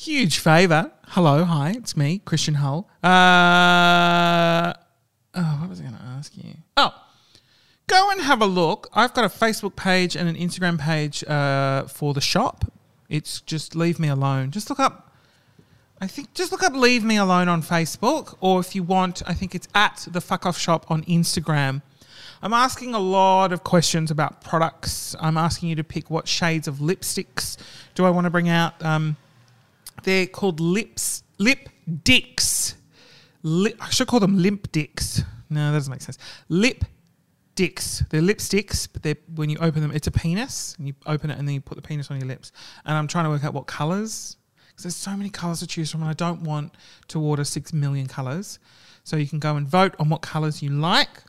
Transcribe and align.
huge 0.00 0.38
favor. 0.38 0.90
Hello, 1.08 1.44
hi, 1.44 1.74
it's 1.76 1.94
me, 1.94 2.22
Christian 2.24 2.54
Hull. 2.54 2.88
Uh, 3.04 4.72
oh, 5.34 5.58
what 5.60 5.68
was 5.68 5.80
I 5.80 5.82
going 5.82 5.94
to 5.94 6.02
ask 6.02 6.34
you? 6.36 6.54
Oh, 6.78 6.94
go 7.86 8.10
and 8.10 8.22
have 8.22 8.40
a 8.40 8.46
look. 8.46 8.88
I've 8.94 9.12
got 9.12 9.26
a 9.26 9.28
Facebook 9.28 9.76
page 9.76 10.16
and 10.16 10.26
an 10.26 10.36
Instagram 10.36 10.80
page 10.80 11.22
uh, 11.24 11.82
for 11.84 12.14
the 12.14 12.20
shop. 12.22 12.72
It's 13.10 13.42
just 13.42 13.76
leave 13.76 13.98
me 13.98 14.08
alone. 14.08 14.52
Just 14.52 14.70
look 14.70 14.80
up. 14.80 15.14
I 16.00 16.06
think 16.06 16.32
just 16.32 16.50
look 16.50 16.62
up 16.62 16.72
"Leave 16.72 17.04
Me 17.04 17.18
Alone" 17.18 17.46
on 17.48 17.60
Facebook, 17.60 18.34
or 18.40 18.58
if 18.60 18.74
you 18.74 18.82
want, 18.82 19.22
I 19.26 19.34
think 19.34 19.54
it's 19.54 19.68
at 19.74 20.08
the 20.10 20.22
Fuck 20.22 20.46
Off 20.46 20.56
Shop 20.56 20.90
on 20.90 21.02
Instagram. 21.04 21.82
I'm 22.40 22.54
asking 22.54 22.94
a 22.94 22.98
lot 22.98 23.52
of 23.52 23.64
questions 23.64 24.10
about 24.10 24.42
products. 24.42 25.14
I'm 25.20 25.36
asking 25.36 25.68
you 25.68 25.74
to 25.74 25.84
pick 25.84 26.08
what 26.08 26.26
shades 26.26 26.66
of 26.66 26.76
lipsticks 26.76 27.58
do 27.94 28.06
I 28.06 28.10
want 28.10 28.24
to 28.24 28.30
bring 28.30 28.48
out. 28.48 28.82
Um, 28.82 29.18
they're 30.02 30.26
called 30.26 30.60
lips, 30.60 31.22
lip 31.38 31.68
dicks. 32.02 32.74
Lip, 33.42 33.76
I 33.80 33.90
should 33.90 34.06
call 34.06 34.20
them 34.20 34.42
limp 34.42 34.70
dicks. 34.72 35.22
No, 35.48 35.70
that 35.70 35.78
doesn't 35.78 35.90
make 35.90 36.02
sense. 36.02 36.18
Lip 36.48 36.84
dicks. 37.54 38.04
They're 38.10 38.20
lipsticks, 38.20 38.88
but 38.90 39.02
they're 39.02 39.16
when 39.34 39.50
you 39.50 39.58
open 39.58 39.82
them, 39.82 39.90
it's 39.92 40.06
a 40.06 40.10
penis, 40.10 40.74
and 40.78 40.86
you 40.86 40.94
open 41.06 41.30
it 41.30 41.38
and 41.38 41.46
then 41.46 41.54
you 41.54 41.60
put 41.60 41.76
the 41.76 41.82
penis 41.82 42.10
on 42.10 42.18
your 42.18 42.28
lips. 42.28 42.52
And 42.84 42.96
I'm 42.96 43.06
trying 43.06 43.24
to 43.24 43.30
work 43.30 43.44
out 43.44 43.54
what 43.54 43.66
colours, 43.66 44.36
because 44.68 44.84
there's 44.84 44.96
so 44.96 45.16
many 45.16 45.30
colours 45.30 45.60
to 45.60 45.66
choose 45.66 45.90
from, 45.90 46.02
and 46.02 46.10
I 46.10 46.14
don't 46.14 46.42
want 46.42 46.74
to 47.08 47.20
order 47.20 47.44
six 47.44 47.72
million 47.72 48.06
colours. 48.06 48.58
So 49.04 49.16
you 49.16 49.26
can 49.26 49.38
go 49.38 49.56
and 49.56 49.66
vote 49.66 49.94
on 49.98 50.08
what 50.08 50.22
colours 50.22 50.62
you 50.62 50.70
like. 50.70 51.22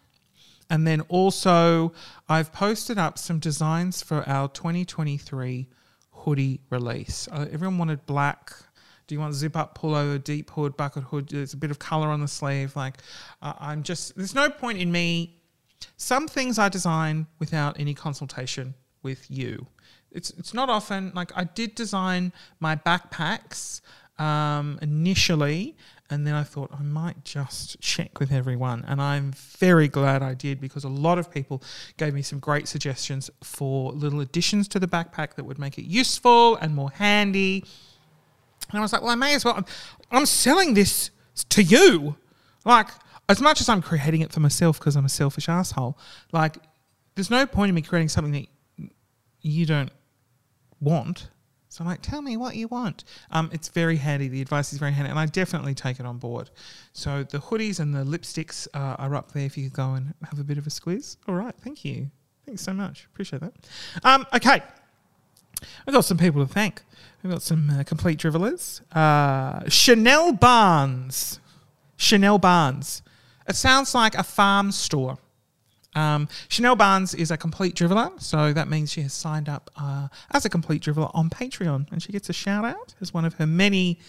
And 0.70 0.88
then 0.88 1.02
also, 1.10 1.92
I've 2.30 2.54
posted 2.54 2.98
up 2.98 3.18
some 3.18 3.40
designs 3.40 4.02
for 4.02 4.28
our 4.28 4.48
2023 4.48 5.68
hoodie 6.24 6.62
release. 6.70 7.28
Uh, 7.32 7.48
everyone 7.52 7.78
wanted 7.78 8.06
black. 8.06 8.52
Do 9.08 9.16
you 9.16 9.20
want 9.20 9.34
zip 9.34 9.58
up 9.58 9.78
pullover, 9.78 10.24
deep 10.24 10.52
hood, 10.52 10.78
bucket 10.78 11.04
hood? 11.04 11.30
There's 11.30 11.54
a 11.54 11.58
bit 11.58 11.72
of 11.72 11.80
color 11.80 12.08
on 12.08 12.22
the 12.22 12.28
sleeve. 12.28 12.76
Like, 12.76 12.98
uh, 13.42 13.54
I'm 13.60 13.84
just, 13.84 14.16
there's 14.16 14.36
no 14.36 14.50
point 14.50 14.80
in 14.80 14.92
me. 14.92 15.42
Some 15.98 16.28
things 16.28 16.58
I 16.60 16.70
design 16.70 17.28
without 17.40 17.80
any 17.80 17.94
consultation 17.94 18.76
with 19.04 19.30
you. 19.30 19.68
It's, 20.12 20.30
it's 20.32 20.54
not 20.54 20.70
often, 20.70 21.12
like, 21.16 21.32
I 21.36 21.44
did 21.44 21.76
design 21.76 22.32
my 22.60 22.76
backpacks 22.76 23.82
um, 24.20 24.78
initially, 24.82 25.76
and 26.12 26.28
then 26.28 26.34
I 26.34 26.44
thought 26.44 26.70
I 26.78 26.84
might 26.84 27.24
just 27.24 27.80
check 27.80 28.20
with 28.20 28.34
everyone. 28.34 28.84
And 28.86 29.02
I'm 29.02 29.32
very 29.32 29.88
glad 29.88 30.22
I 30.22 30.34
did 30.34 30.60
because 30.60 30.84
a 30.84 30.90
lot 30.90 31.18
of 31.18 31.32
people 31.32 31.64
gave 31.96 32.14
me 32.14 32.22
some 32.22 32.38
great 32.38 32.68
suggestions 32.68 33.32
for 33.42 33.94
little 33.94 34.20
additions 34.20 34.68
to 34.70 34.80
the 34.80 34.88
backpack 34.88 35.36
that 35.36 35.46
would 35.46 35.58
make 35.58 35.78
it 35.78 35.86
useful 35.86 36.58
and 36.58 36.76
more 36.76 36.92
handy. 36.92 37.64
And 38.70 38.80
I 38.80 38.82
was 38.82 38.92
like, 38.92 39.02
well, 39.02 39.12
I 39.12 39.16
may 39.16 39.36
as 39.36 39.46
well. 39.46 39.56
I'm, 39.56 39.66
I'm 40.12 40.26
selling 40.26 40.74
this 40.74 41.12
to 41.48 41.64
you. 41.64 42.18
Like, 42.66 42.90
as 43.30 43.40
much 43.40 43.62
as 43.62 43.70
I'm 43.70 43.82
creating 43.82 44.20
it 44.20 44.34
for 44.34 44.42
myself 44.42 44.80
because 44.80 44.98
I'm 44.98 45.06
a 45.06 45.10
selfish 45.10 45.48
asshole, 45.48 45.98
like, 46.34 46.58
there's 47.16 47.32
no 47.32 47.46
point 47.46 47.70
in 47.70 47.76
me 47.76 47.82
creating 47.82 48.10
something 48.10 48.34
that 48.34 48.92
you 49.40 49.66
don't 49.66 49.92
want. 50.82 51.30
So 51.72 51.86
I'm 51.86 51.90
like, 51.90 52.02
tell 52.02 52.22
me 52.22 52.36
what 52.36 52.58
you 52.58 52.68
want. 52.68 53.06
Um, 53.32 53.50
it's 53.54 53.70
very 53.70 53.96
handy. 53.96 54.28
The 54.28 54.42
advice 54.42 54.74
is 54.74 54.80
very 54.80 54.92
handy, 54.92 55.10
and 55.10 55.18
I 55.18 55.26
definitely 55.26 55.74
take 55.74 56.02
it 56.02 56.06
on 56.06 56.18
board. 56.18 56.50
So 56.92 57.24
the 57.24 57.38
hoodies 57.38 57.80
and 57.80 57.96
the 57.96 58.04
lipsticks 58.04 58.68
uh, 58.74 58.98
are 59.00 59.16
up 59.16 59.32
there 59.32 59.46
if 59.46 59.58
you 59.58 59.70
could 59.70 59.78
go 59.78 59.94
and 59.94 60.14
have 60.30 60.38
a 60.38 60.44
bit 60.44 60.58
of 60.58 60.68
a 60.68 60.70
squeeze. 60.70 61.16
All 61.30 61.36
right, 61.36 61.56
thank 61.64 61.86
you. 61.86 62.12
Thanks 62.46 62.62
so 62.62 62.74
much. 62.74 63.06
Appreciate 63.06 63.40
that. 63.40 63.54
Um, 64.04 64.26
okay. 64.34 64.62
I've 65.88 65.94
got 65.94 66.04
some 66.04 66.18
people 66.18 66.46
to 66.46 66.54
thank. 66.54 66.82
We've 67.24 67.32
got 67.32 67.42
some 67.42 67.70
uh, 67.70 67.84
complete 67.84 68.20
dribblers. 68.20 68.82
Uh, 68.92 69.70
Chanel 69.70 70.34
Barnes. 70.34 71.40
Chanel 71.96 72.38
Barnes. 72.38 73.02
It 73.48 73.56
sounds 73.56 73.96
like 73.96 74.16
a 74.16 74.24
farm 74.24 74.74
store. 74.74 75.20
Um, 75.96 76.30
Chanel 76.48 76.76
Barnes 76.76 77.14
is 77.14 77.32
a 77.32 77.38
complete 77.38 77.76
driveler, 77.76 78.20
so 78.22 78.54
that 78.54 78.70
means 78.70 78.92
she 78.92 79.02
has 79.02 79.14
signed 79.14 79.50
up 79.50 79.70
uh, 79.76 80.08
as 80.32 80.46
a 80.46 80.50
complete 80.50 80.82
driveler 80.82 81.12
on 81.14 81.30
Patreon, 81.30 81.92
and 81.92 82.02
she 82.02 82.12
gets 82.12 82.30
a 82.30 82.34
shout 82.34 82.64
out 82.64 82.96
as 83.02 83.14
one 83.14 83.26
of 83.26 83.36
her 83.36 83.48
many 83.48 84.00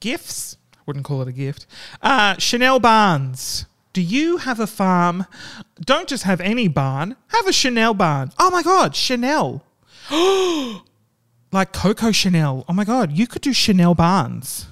gifts. 0.00 0.58
Wouldn't 0.86 1.04
call 1.04 1.22
it 1.22 1.28
a 1.28 1.32
gift. 1.32 1.66
Uh, 2.02 2.36
Chanel 2.38 2.78
Barnes, 2.78 3.66
do 3.92 4.02
you 4.02 4.38
have 4.38 4.60
a 4.60 4.66
farm? 4.66 5.26
Don't 5.80 6.08
just 6.08 6.24
have 6.24 6.40
any 6.40 6.68
barn, 6.68 7.16
have 7.28 7.46
a 7.46 7.52
Chanel 7.52 7.94
barn. 7.94 8.32
Oh 8.38 8.50
my 8.50 8.62
God, 8.62 8.94
Chanel. 8.94 9.64
like 11.52 11.72
Coco 11.72 12.12
Chanel. 12.12 12.64
Oh 12.68 12.72
my 12.72 12.84
God, 12.84 13.12
you 13.12 13.26
could 13.26 13.42
do 13.42 13.52
Chanel 13.52 13.94
Barnes. 13.94 14.66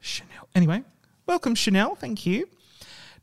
Chanel. 0.00 0.48
Anyway, 0.54 0.82
welcome, 1.26 1.54
Chanel. 1.54 1.94
Thank 1.94 2.26
you. 2.26 2.48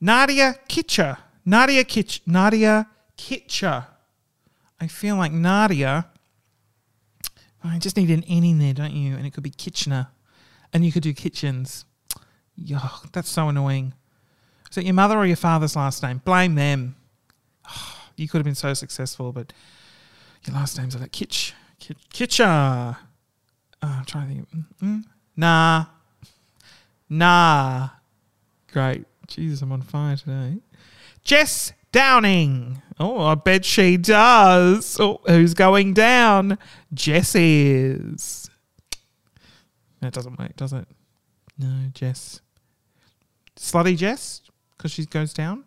Nadia 0.01 0.55
Kitcher. 0.67 1.17
Nadia 1.49 1.83
Kitch, 1.83 2.21
Nadia 2.27 2.87
Kitcher. 3.17 3.87
I 4.79 4.85
feel 4.87 5.15
like 5.15 5.31
Nadia. 5.31 6.05
I 7.63 7.79
just 7.79 7.97
need 7.97 8.11
an 8.11 8.23
N 8.25 8.43
in 8.43 8.59
there, 8.59 8.75
don't 8.75 8.93
you? 8.93 9.15
And 9.15 9.25
it 9.25 9.33
could 9.33 9.41
be 9.41 9.49
Kitchener, 9.49 10.09
and 10.71 10.85
you 10.85 10.91
could 10.91 11.01
do 11.01 11.11
kitchens. 11.11 11.85
Yuck, 12.57 13.11
that's 13.11 13.29
so 13.29 13.49
annoying. 13.49 13.93
Is 14.69 14.77
it 14.77 14.85
your 14.85 14.93
mother 14.93 15.17
or 15.17 15.25
your 15.25 15.35
father's 15.35 15.75
last 15.75 16.03
name? 16.03 16.21
Blame 16.23 16.53
them. 16.53 16.95
Oh, 17.67 17.97
you 18.15 18.27
could 18.27 18.37
have 18.37 18.45
been 18.45 18.53
so 18.53 18.75
successful, 18.75 19.31
but 19.31 19.51
your 20.45 20.55
last 20.55 20.77
name's 20.77 20.95
are 20.95 20.99
like 20.99 21.11
Kitch, 21.11 21.53
Kitch 21.79 21.97
Kitcher. 22.13 22.95
Oh, 23.81 23.87
I'm 23.87 24.05
trying 24.05 24.29
to 24.29 24.35
think. 24.35 24.65
Mm-mm. 24.83 25.03
Nah, 25.35 25.85
nah. 27.09 27.89
Great. 28.71 29.05
Jesus, 29.25 29.63
I'm 29.63 29.71
on 29.71 29.81
fire 29.81 30.15
today. 30.15 30.59
Jess 31.29 31.73
Downing. 31.91 32.81
Oh, 32.99 33.21
I 33.21 33.35
bet 33.35 33.63
she 33.63 33.97
does. 33.97 34.99
Oh, 34.99 35.21
who's 35.27 35.53
going 35.53 35.93
down? 35.93 36.57
Jess 36.91 37.35
is. 37.35 38.49
That 40.01 40.11
doesn't 40.11 40.39
work, 40.39 40.55
does 40.55 40.73
it? 40.73 40.87
No, 41.55 41.91
Jess. 41.93 42.41
Slutty 43.55 43.95
Jess, 43.95 44.41
because 44.75 44.89
she 44.89 45.05
goes 45.05 45.31
down. 45.31 45.65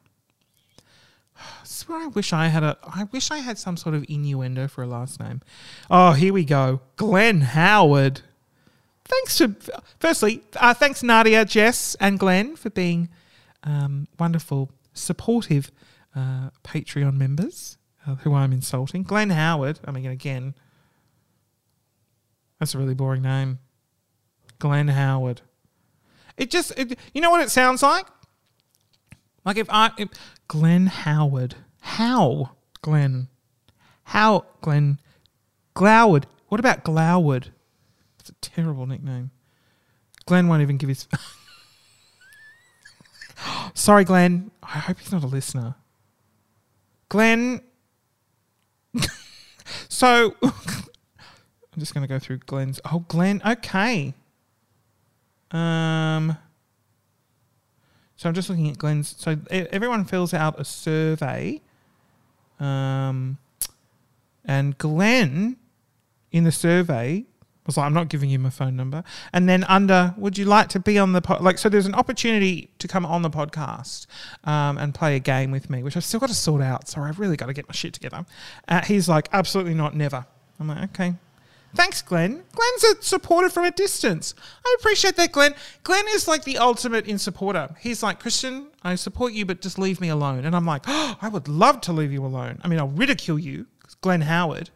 This 1.60 1.82
is 1.82 1.88
where 1.88 2.02
I 2.02 2.06
wish 2.08 2.32
I 2.32 2.48
had 2.48 2.64
a. 2.64 2.76
I 2.82 3.04
wish 3.12 3.30
I 3.30 3.38
had 3.38 3.56
some 3.56 3.76
sort 3.76 3.94
of 3.94 4.04
innuendo 4.08 4.66
for 4.66 4.82
a 4.82 4.88
last 4.88 5.20
name. 5.20 5.42
Oh, 5.88 6.10
here 6.10 6.32
we 6.32 6.44
go. 6.44 6.80
Glenn 6.96 7.40
Howard. 7.40 8.22
Thanks 9.04 9.38
to, 9.38 9.54
firstly, 10.00 10.42
uh, 10.56 10.74
thanks 10.74 11.04
Nadia, 11.04 11.44
Jess, 11.44 11.94
and 12.00 12.18
Glenn 12.18 12.56
for 12.56 12.70
being 12.70 13.10
um, 13.62 14.08
wonderful 14.18 14.68
supportive 14.92 15.70
uh, 16.14 16.50
Patreon 16.64 17.16
members 17.16 17.78
uh, 18.06 18.16
who 18.16 18.34
I'm 18.34 18.53
insulting. 18.53 19.03
Glenn 19.03 19.30
Howard, 19.30 19.80
I 19.84 19.91
mean, 19.91 20.06
again, 20.06 20.54
that's 22.58 22.75
a 22.75 22.78
really 22.78 22.94
boring 22.94 23.22
name. 23.22 23.58
Glenn 24.58 24.88
Howard. 24.88 25.42
It 26.36 26.50
just, 26.50 26.72
it, 26.78 26.98
you 27.12 27.20
know 27.20 27.31
what 27.31 27.41
it 27.41 27.50
sounds 27.50 27.82
like? 27.82 28.06
Like 29.44 29.56
if 29.56 29.69
I, 29.70 29.91
if, 29.98 30.08
Glenn 30.48 30.86
Howard. 30.86 31.56
How, 31.81 32.52
Glenn? 32.81 33.28
How, 34.04 34.47
Glenn? 34.60 34.98
Gloward. 35.75 36.25
What 36.48 36.60
about 36.60 36.84
Gloward? 36.84 37.48
It's 38.20 38.31
a 38.31 38.34
terrible 38.34 38.86
nickname. 38.86 39.31
Glenn 40.26 40.48
won't 40.48 40.62
even 40.62 40.76
give 40.76 40.88
his. 40.88 41.08
Sorry, 43.74 44.04
Glenn. 44.04 44.50
I 44.62 44.78
hope 44.78 44.98
he's 44.98 45.12
not 45.12 45.24
a 45.24 45.26
listener. 45.26 45.74
Glenn. 47.08 47.60
so, 49.88 50.36
I'm 50.42 51.78
just 51.78 51.94
going 51.94 52.06
to 52.06 52.08
go 52.08 52.18
through 52.18 52.38
Glenn's. 52.38 52.80
Oh, 52.90 53.04
Glenn. 53.08 53.40
Okay. 53.44 54.14
Um. 55.50 56.36
So 58.16 58.28
I'm 58.28 58.34
just 58.36 58.48
looking 58.48 58.70
at 58.70 58.78
Glenn's. 58.78 59.16
So 59.19 59.36
everyone 59.50 60.04
fills 60.04 60.32
out 60.32 60.60
a 60.60 60.64
survey. 60.64 61.60
Um, 62.60 63.38
and 64.44 64.78
Glenn 64.78 65.56
in 66.30 66.44
the 66.44 66.52
survey 66.52 67.26
was 67.67 67.76
like, 67.76 67.87
I'm 67.87 67.94
not 67.94 68.09
giving 68.09 68.29
you 68.29 68.38
my 68.38 68.50
phone 68.50 68.76
number. 68.76 69.05
And 69.32 69.49
then 69.49 69.64
under, 69.64 70.14
would 70.17 70.37
you 70.37 70.44
like 70.44 70.69
to 70.70 70.81
be 70.81 70.99
on 70.99 71.12
the 71.12 71.20
pod? 71.20 71.43
Like, 71.43 71.59
so 71.59 71.69
there's 71.69 71.87
an 71.87 71.94
opportunity 71.94 72.70
to 72.79 72.88
come 72.88 73.06
on 73.06 73.23
the 73.23 73.31
podcast 73.31 74.06
um, 74.44 74.79
and 74.79 74.94
play 74.94 75.17
a 75.17 75.20
game 75.20 75.50
with 75.50 75.70
me, 75.70 75.82
which 75.82 75.97
I've 75.97 76.05
still 76.05 76.20
got 76.20 76.29
to 76.29 76.35
sort 76.35 76.62
out. 76.62 76.88
So 76.88 77.00
I've 77.00 77.20
really 77.20 77.37
got 77.37 77.47
to 77.47 77.53
get 77.53 77.69
my 77.69 77.75
shit 77.75 77.93
together. 77.94 78.26
Uh, 78.67 78.82
he's 78.82 79.09
like, 79.09 79.29
absolutely 79.32 79.75
not, 79.75 79.94
never. 79.94 80.26
I'm 80.59 80.69
like, 80.69 80.82
okay. 80.91 81.14
Thanks, 81.75 82.03
Glenn. 82.03 82.43
Glenn's 82.53 82.85
a 82.85 83.03
supporter 83.03 83.49
from 83.49 83.64
a 83.64 83.70
distance. 83.70 84.35
I 84.67 84.76
appreciate 84.79 85.17
that, 85.17 85.32
Glenn. 85.32 85.55
Glenn 85.85 86.05
is 86.11 86.29
like 86.29 86.44
the 86.44 86.59
ultimate 86.59 87.06
in 87.06 87.19
supporter. 87.19 87.75
He's 87.81 88.03
like, 88.03 88.20
Christian, 88.20 88.69
I 88.82 88.94
support 88.97 89.32
you, 89.32 89.47
but 89.47 89.62
just 89.62 89.79
leave 89.79 90.00
me 90.00 90.11
alone. 90.11 90.44
And 90.44 90.55
I'm 90.55 90.67
like, 90.67 90.82
oh, 90.87 91.17
I 91.23 91.29
would 91.29 91.49
love 91.49 91.81
to 91.82 91.93
leave 91.93 92.12
you 92.12 92.26
alone. 92.26 92.61
I 92.62 92.69
mean, 92.69 92.79
I'll 92.79 92.88
ridicule 92.88 93.38
you, 93.38 93.67
Glenn 94.03 94.20
Howard. 94.23 94.69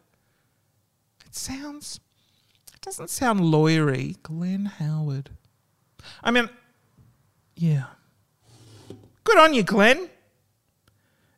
It 1.27 1.35
sounds 1.35 2.01
Doesn't 2.87 3.11
sound 3.11 3.41
lawyery. 3.41 4.15
Glenn 4.23 4.67
Howard. 4.67 5.31
I 6.23 6.31
mean, 6.31 6.49
yeah. 7.57 7.87
Good 9.25 9.39
on 9.39 9.53
you, 9.53 9.65
Glenn. 9.65 10.09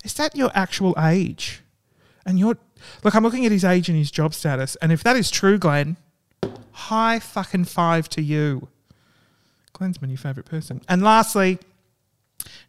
Is 0.05 0.12
that 0.15 0.37
your 0.37 0.50
actual 0.55 0.95
age? 0.99 1.62
And 2.27 2.39
you're 2.39 2.59
look, 3.03 3.15
I'm 3.15 3.23
looking 3.23 3.47
at 3.47 3.53
his 3.53 3.65
age 3.65 3.89
and 3.89 3.97
his 3.97 4.11
job 4.11 4.35
status, 4.35 4.77
and 4.83 4.93
if 4.93 5.03
that 5.05 5.17
is 5.17 5.31
true, 5.31 5.56
Glenn, 5.56 5.97
high 6.73 7.19
fucking 7.19 7.65
five 7.65 8.11
to 8.11 8.21
you. 8.21 8.69
Glenn's 9.73 10.03
my 10.03 10.09
new 10.09 10.19
favourite 10.19 10.47
person. 10.47 10.83
And 10.87 11.03
lastly, 11.03 11.59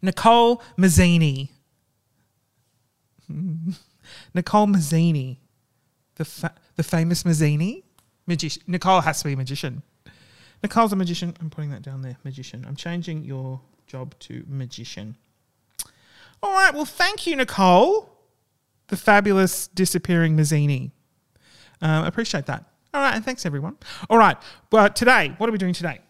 Nicole 0.00 0.62
Mazzini. 0.78 1.50
Nicole 4.34 4.66
Mazzini, 4.68 5.36
the 6.14 6.24
fa- 6.24 6.54
the 6.76 6.82
famous 6.82 7.24
Mazzini, 7.24 7.82
Nicole 8.66 9.00
has 9.00 9.18
to 9.20 9.24
be 9.28 9.34
a 9.34 9.36
magician. 9.36 9.82
Nicole's 10.62 10.92
a 10.92 10.96
magician. 10.96 11.34
I'm 11.40 11.50
putting 11.50 11.70
that 11.70 11.82
down 11.82 12.02
there, 12.02 12.16
magician. 12.24 12.64
I'm 12.68 12.76
changing 12.76 13.24
your 13.24 13.60
job 13.86 14.14
to 14.20 14.44
magician. 14.46 15.16
All 16.42 16.52
right. 16.52 16.72
Well, 16.72 16.84
thank 16.84 17.26
you, 17.26 17.36
Nicole, 17.36 18.10
the 18.88 18.96
fabulous 18.96 19.68
disappearing 19.68 20.36
Mazzini. 20.36 20.90
Um, 21.80 22.04
appreciate 22.04 22.46
that. 22.46 22.64
All 22.92 23.00
right, 23.00 23.14
and 23.14 23.24
thanks 23.24 23.46
everyone. 23.46 23.78
All 24.08 24.18
right. 24.18 24.36
Well, 24.72 24.90
today, 24.90 25.34
what 25.38 25.48
are 25.48 25.52
we 25.52 25.58
doing 25.58 25.74
today? 25.74 26.00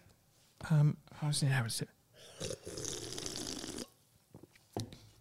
Um, 0.69 0.97
I 1.21 1.27
was 1.27 1.41
how 1.41 1.63
was 1.63 1.81
it? 1.81 1.89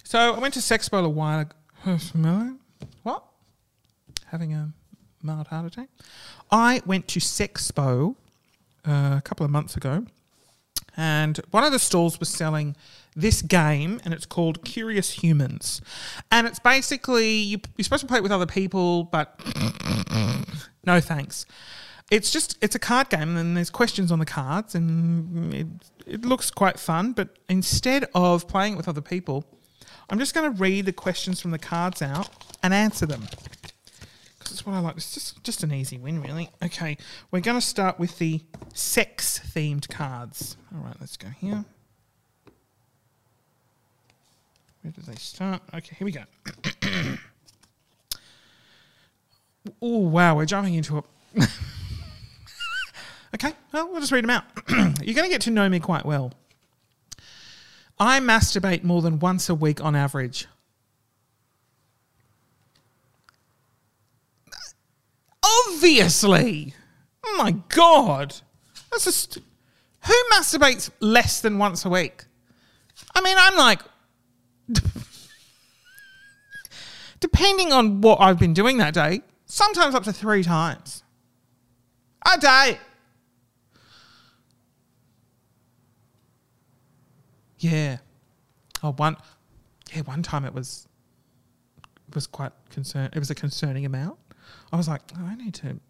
So 0.05 0.35
I 0.35 0.39
went 0.39 0.55
to 0.55 0.61
Sexpo 0.61 1.05
a 1.05 1.09
while 1.09 1.41
ago. 1.41 1.55
What? 3.03 3.25
Having 4.27 4.55
a 4.55 4.73
mild 5.23 5.49
heart 5.49 5.67
attack. 5.67 5.89
I 6.51 6.83
went 6.87 7.09
to 7.09 7.21
Sexpo 7.21 8.17
uh, 8.87 9.17
a 9.19 9.23
couple 9.25 9.45
of 9.45 9.51
months 9.51 9.77
ago, 9.77 10.07
and 10.97 11.39
one 11.51 11.65
of 11.65 11.73
the 11.73 11.79
stalls 11.79 12.19
was 12.19 12.29
selling 12.29 12.77
this 13.15 13.43
game, 13.43 14.01
and 14.05 14.15
it's 14.15 14.27
called 14.27 14.65
Curious 14.65 15.23
Humans, 15.23 15.81
and 16.31 16.47
it's 16.47 16.59
basically 16.59 17.33
you, 17.33 17.61
you're 17.77 17.85
supposed 17.85 18.03
to 18.03 18.07
play 18.07 18.19
it 18.19 18.23
with 18.23 18.33
other 18.33 18.47
people, 18.47 19.05
but 19.05 19.41
no 20.85 21.01
thanks. 21.01 21.47
It's 22.11 22.31
just 22.33 22.59
it's 22.61 22.75
a 22.75 22.81
card 22.81 23.09
game, 23.09 23.37
and 23.37 23.57
there's 23.57 23.71
questions 23.71 24.11
on 24.11 24.19
the 24.19 24.27
cards, 24.27 24.75
and 24.75 25.55
it 25.55 25.67
it 26.07 26.25
looks 26.25 26.51
quite 26.51 26.79
fun. 26.79 27.13
But 27.13 27.39
instead 27.49 28.09
of 28.15 28.49
playing 28.49 28.75
it 28.75 28.77
with 28.77 28.89
other 28.89 29.01
people, 29.01 29.45
I'm 30.09 30.19
just 30.19 30.35
going 30.35 30.53
to 30.53 30.61
read 30.61 30.87
the 30.87 30.93
questions 30.93 31.41
from 31.41 31.53
the 31.53 31.59
cards 31.59 32.03
out 32.03 32.29
and 32.65 32.75
answer 32.75 33.07
them. 33.07 33.29
It's 34.51 34.67
what 34.67 34.75
I 34.75 34.81
like. 34.81 34.97
It's 34.97 35.15
just 35.15 35.43
just 35.45 35.63
an 35.63 35.73
easy 35.73 35.99
win, 35.99 36.21
really. 36.23 36.51
Okay, 36.63 36.97
we're 37.31 37.41
going 37.41 37.59
to 37.59 37.67
start 37.67 37.99
with 37.99 38.19
the 38.19 38.41
sex 38.75 39.41
themed 39.55 39.89
cards. 39.89 40.57
All 40.75 40.83
right, 40.83 40.97
let's 41.01 41.17
go 41.17 41.29
here. 41.29 41.65
Where 44.83 44.93
do 44.93 45.03
they 45.03 45.17
start? 45.17 45.63
Okay, 45.75 45.97
here 45.99 46.05
we 46.05 46.13
go. 46.13 46.25
oh 49.83 49.99
wow, 49.99 50.37
we're 50.37 50.47
jumping 50.47 50.75
into 50.75 50.99
a. 50.99 51.03
okay, 53.35 53.53
well, 53.73 53.91
we'll 53.91 54.01
just 54.01 54.13
read 54.13 54.25
them 54.25 54.31
out. 54.31 54.45
You're 54.69 55.15
going 55.15 55.27
to 55.27 55.29
get 55.29 55.43
to 55.43 55.51
know 55.51 55.69
me 55.69 55.81
quite 55.81 56.07
well. 56.07 56.33
I 57.99 58.19
masturbate 58.21 58.83
more 58.83 59.03
than 59.03 59.19
once 59.19 59.51
a 59.51 59.55
week 59.55 59.85
on 59.85 59.95
average. 59.95 60.47
Obviously. 65.69 66.75
Oh 67.25 67.37
my 67.39 67.53
god. 67.69 68.35
That's 68.91 69.05
just 69.05 69.39
who 70.07 70.15
masturbates 70.33 70.91
less 71.01 71.41
than 71.41 71.59
once 71.59 71.85
a 71.85 71.91
week? 71.91 72.25
I 73.15 73.21
mean, 73.21 73.37
I'm 73.39 73.57
like 73.57 73.83
depending 77.21 77.73
on 77.73 78.01
what 78.01 78.21
I've 78.21 78.39
been 78.39 78.55
doing 78.55 78.79
that 78.79 78.95
day, 78.95 79.23
sometimes 79.47 79.95
up 79.95 80.05
to 80.05 80.13
3 80.13 80.43
times 80.43 81.03
a 82.25 82.39
day. 82.39 82.79
Yeah. 87.59 87.99
Oh, 88.83 88.93
one. 88.93 89.17
Yeah, 89.95 90.03
one 90.03 90.23
time 90.23 90.45
it 90.45 90.55
was 90.55 90.87
was 92.15 92.27
quite 92.27 92.53
concern. 92.71 93.11
It 93.13 93.19
was 93.19 93.31
a 93.31 93.35
concerning 93.35 93.85
amount. 93.85 94.19
I 94.73 94.77
was 94.77 94.89
like, 94.89 95.03
oh, 95.19 95.25
I 95.25 95.35
need 95.35 95.55
to. 95.55 95.81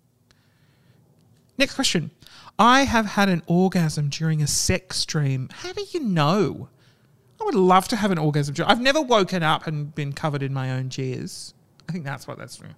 Next 1.59 1.75
question. 1.75 2.11
I 2.59 2.85
have 2.85 3.07
had 3.07 3.29
an 3.29 3.43
orgasm 3.47 4.09
during 4.09 4.43
a 4.43 4.47
sex 4.47 5.05
dream. 5.05 5.49
How 5.53 5.73
do 5.73 5.85
you 5.93 6.01
know? 6.01 6.69
I 7.41 7.45
would 7.45 7.55
love 7.55 7.89
to 7.89 7.97
have 7.97 8.11
an 8.11 8.19
orgasm. 8.19 8.55
I've 8.67 8.81
never 8.81 9.01
woken 9.01 9.43
up 9.43 9.67
and 9.67 9.95
been 9.95 10.13
covered 10.13 10.43
in 10.43 10.53
my 10.53 10.71
own 10.71 10.89
jizz. 10.89 11.55
I 11.89 11.93
think 11.93 12.05
that's 12.05 12.27
what 12.27 12.39
that's 12.39 12.57
from. 12.57 12.75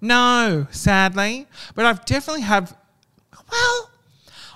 No, 0.00 0.66
sadly, 0.70 1.46
but 1.74 1.86
I've 1.86 2.04
definitely 2.04 2.42
have. 2.42 2.76
Well, 3.50 3.90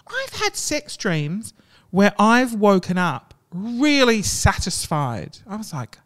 I've 0.06 0.40
had 0.40 0.56
sex 0.56 0.96
dreams 0.96 1.54
where 1.90 2.12
I've 2.18 2.54
woken 2.54 2.98
up 2.98 3.34
really 3.52 4.22
satisfied. 4.22 5.38
I 5.46 5.56
was 5.56 5.72
like, 5.72 5.98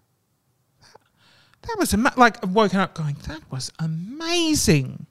that 1.69 1.77
was 1.79 1.95
ama- 1.95 2.15
like 2.17 2.43
I've 2.43 2.55
woken 2.55 2.81
up 2.81 2.95
going, 2.95 3.17
that 3.27 3.43
was 3.51 3.73
amazing. 3.79 5.07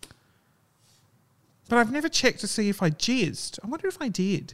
But 1.69 1.80
I've 1.80 1.92
never 1.92 2.09
checked 2.09 2.39
to 2.42 2.48
see 2.48 2.69
if 2.69 2.81
I 2.81 2.89
jizzed. 2.89 3.59
I 3.63 3.68
wonder 3.68 3.88
if 3.88 4.01
I 4.01 4.07
did. 4.07 4.54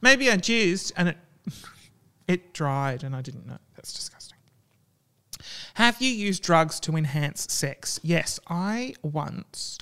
Maybe 0.00 0.30
I 0.30 0.36
jizzed 0.36 0.92
and 0.96 1.10
it 1.10 1.18
it 2.28 2.52
dried 2.52 3.02
and 3.02 3.14
I 3.14 3.22
didn't 3.22 3.46
know. 3.46 3.58
That's 3.76 3.92
disgusting. 3.92 4.38
Have 5.74 6.02
you 6.02 6.10
used 6.10 6.42
drugs 6.42 6.80
to 6.80 6.96
enhance 6.96 7.52
sex? 7.52 8.00
Yes, 8.02 8.40
I 8.48 8.94
once 9.02 9.78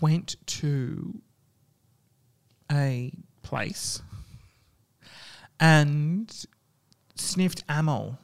went 0.00 0.36
to 0.46 1.20
a 2.70 3.12
place 3.42 4.00
and 5.58 6.46
sniffed 7.16 7.64
amyl. 7.68 8.18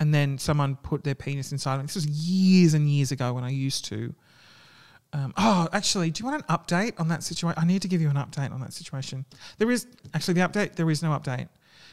And 0.00 0.12
then 0.12 0.38
someone 0.38 0.76
put 0.76 1.04
their 1.04 1.14
penis 1.14 1.52
inside 1.52 1.78
me. 1.78 1.82
This 1.84 1.94
was 1.94 2.06
years 2.06 2.74
and 2.74 2.88
years 2.88 3.12
ago 3.12 3.32
when 3.32 3.44
I 3.44 3.50
used 3.50 3.84
to. 3.86 4.14
Um, 5.12 5.32
oh, 5.36 5.68
actually, 5.72 6.10
do 6.10 6.22
you 6.24 6.28
want 6.28 6.44
an 6.46 6.56
update 6.56 6.98
on 6.98 7.08
that 7.08 7.22
situation? 7.22 7.62
I 7.62 7.64
need 7.64 7.82
to 7.82 7.88
give 7.88 8.00
you 8.00 8.10
an 8.10 8.16
update 8.16 8.52
on 8.52 8.60
that 8.60 8.72
situation. 8.72 9.24
There 9.58 9.70
is 9.70 9.86
actually 10.12 10.34
the 10.34 10.40
update. 10.40 10.74
There 10.74 10.90
is 10.90 11.02
no 11.02 11.10
update. 11.10 11.48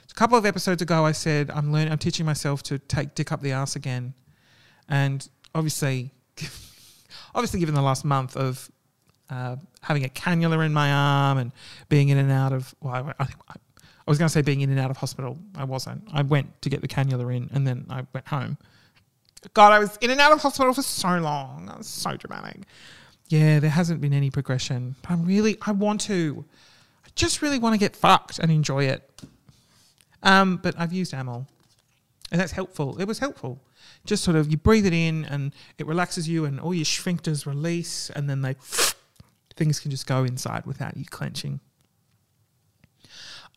A 0.09 0.13
couple 0.15 0.37
of 0.37 0.45
episodes 0.45 0.81
ago, 0.81 1.05
I 1.05 1.11
said 1.11 1.51
I'm 1.51 1.71
learning. 1.71 1.91
I'm 1.91 1.99
teaching 1.99 2.25
myself 2.25 2.63
to 2.63 2.79
take 2.79 3.13
dick 3.13 3.31
up 3.31 3.41
the 3.41 3.51
ass 3.51 3.75
again, 3.75 4.15
and 4.89 5.27
obviously, 5.53 6.11
obviously, 7.35 7.59
given 7.59 7.75
the 7.75 7.81
last 7.81 8.03
month 8.03 8.35
of 8.35 8.71
uh, 9.29 9.55
having 9.81 10.03
a 10.03 10.09
cannula 10.09 10.65
in 10.65 10.73
my 10.73 10.91
arm 10.91 11.37
and 11.37 11.51
being 11.89 12.09
in 12.09 12.17
and 12.17 12.31
out 12.31 12.51
of, 12.51 12.75
well, 12.81 13.13
I, 13.17 13.23
I, 13.23 13.25
think 13.25 13.39
was 14.11 14.17
going 14.17 14.27
to 14.27 14.33
say 14.33 14.41
being 14.41 14.61
in 14.61 14.69
and 14.69 14.79
out 14.79 14.91
of 14.91 14.97
hospital. 14.97 15.37
I 15.55 15.63
wasn't. 15.63 16.07
I 16.13 16.21
went 16.21 16.61
to 16.63 16.69
get 16.69 16.81
the 16.81 16.87
cannula 16.87 17.35
in, 17.35 17.49
and 17.53 17.65
then 17.65 17.85
I 17.89 18.05
went 18.13 18.27
home. 18.27 18.57
God, 19.53 19.73
I 19.73 19.79
was 19.79 19.97
in 20.01 20.11
and 20.11 20.19
out 20.19 20.31
of 20.31 20.41
hospital 20.41 20.73
for 20.73 20.81
so 20.81 21.17
long. 21.17 21.65
That 21.65 21.77
was 21.77 21.87
so 21.87 22.15
dramatic. 22.15 22.61
Yeah, 23.29 23.59
there 23.59 23.69
hasn't 23.69 24.01
been 24.01 24.13
any 24.13 24.29
progression. 24.29 24.95
But 25.01 25.11
I'm 25.11 25.25
really, 25.25 25.57
I 25.61 25.71
want 25.71 26.01
to. 26.01 26.45
I 27.05 27.09
just 27.15 27.41
really 27.41 27.57
want 27.57 27.73
to 27.73 27.79
get 27.79 27.95
fucked 27.95 28.39
and 28.39 28.51
enjoy 28.51 28.85
it. 28.85 29.09
Um, 30.23 30.57
but 30.57 30.75
I've 30.77 30.93
used 30.93 31.13
Amyl, 31.13 31.47
and 32.31 32.39
that's 32.39 32.51
helpful. 32.51 32.99
It 32.99 33.05
was 33.05 33.19
helpful. 33.19 33.59
Just 34.05 34.23
sort 34.23 34.37
of 34.37 34.51
you 34.51 34.57
breathe 34.57 34.85
it 34.85 34.93
in, 34.93 35.25
and 35.25 35.53
it 35.77 35.87
relaxes 35.87 36.29
you, 36.29 36.45
and 36.45 36.59
all 36.59 36.73
your 36.73 36.85
sphincters 36.85 37.45
release, 37.45 38.09
and 38.11 38.29
then 38.29 38.41
they 38.41 38.55
things 39.55 39.79
can 39.79 39.89
just 39.89 40.05
go 40.05 40.23
inside 40.23 40.65
without 40.65 40.97
you 40.97 41.05
clenching. 41.05 41.59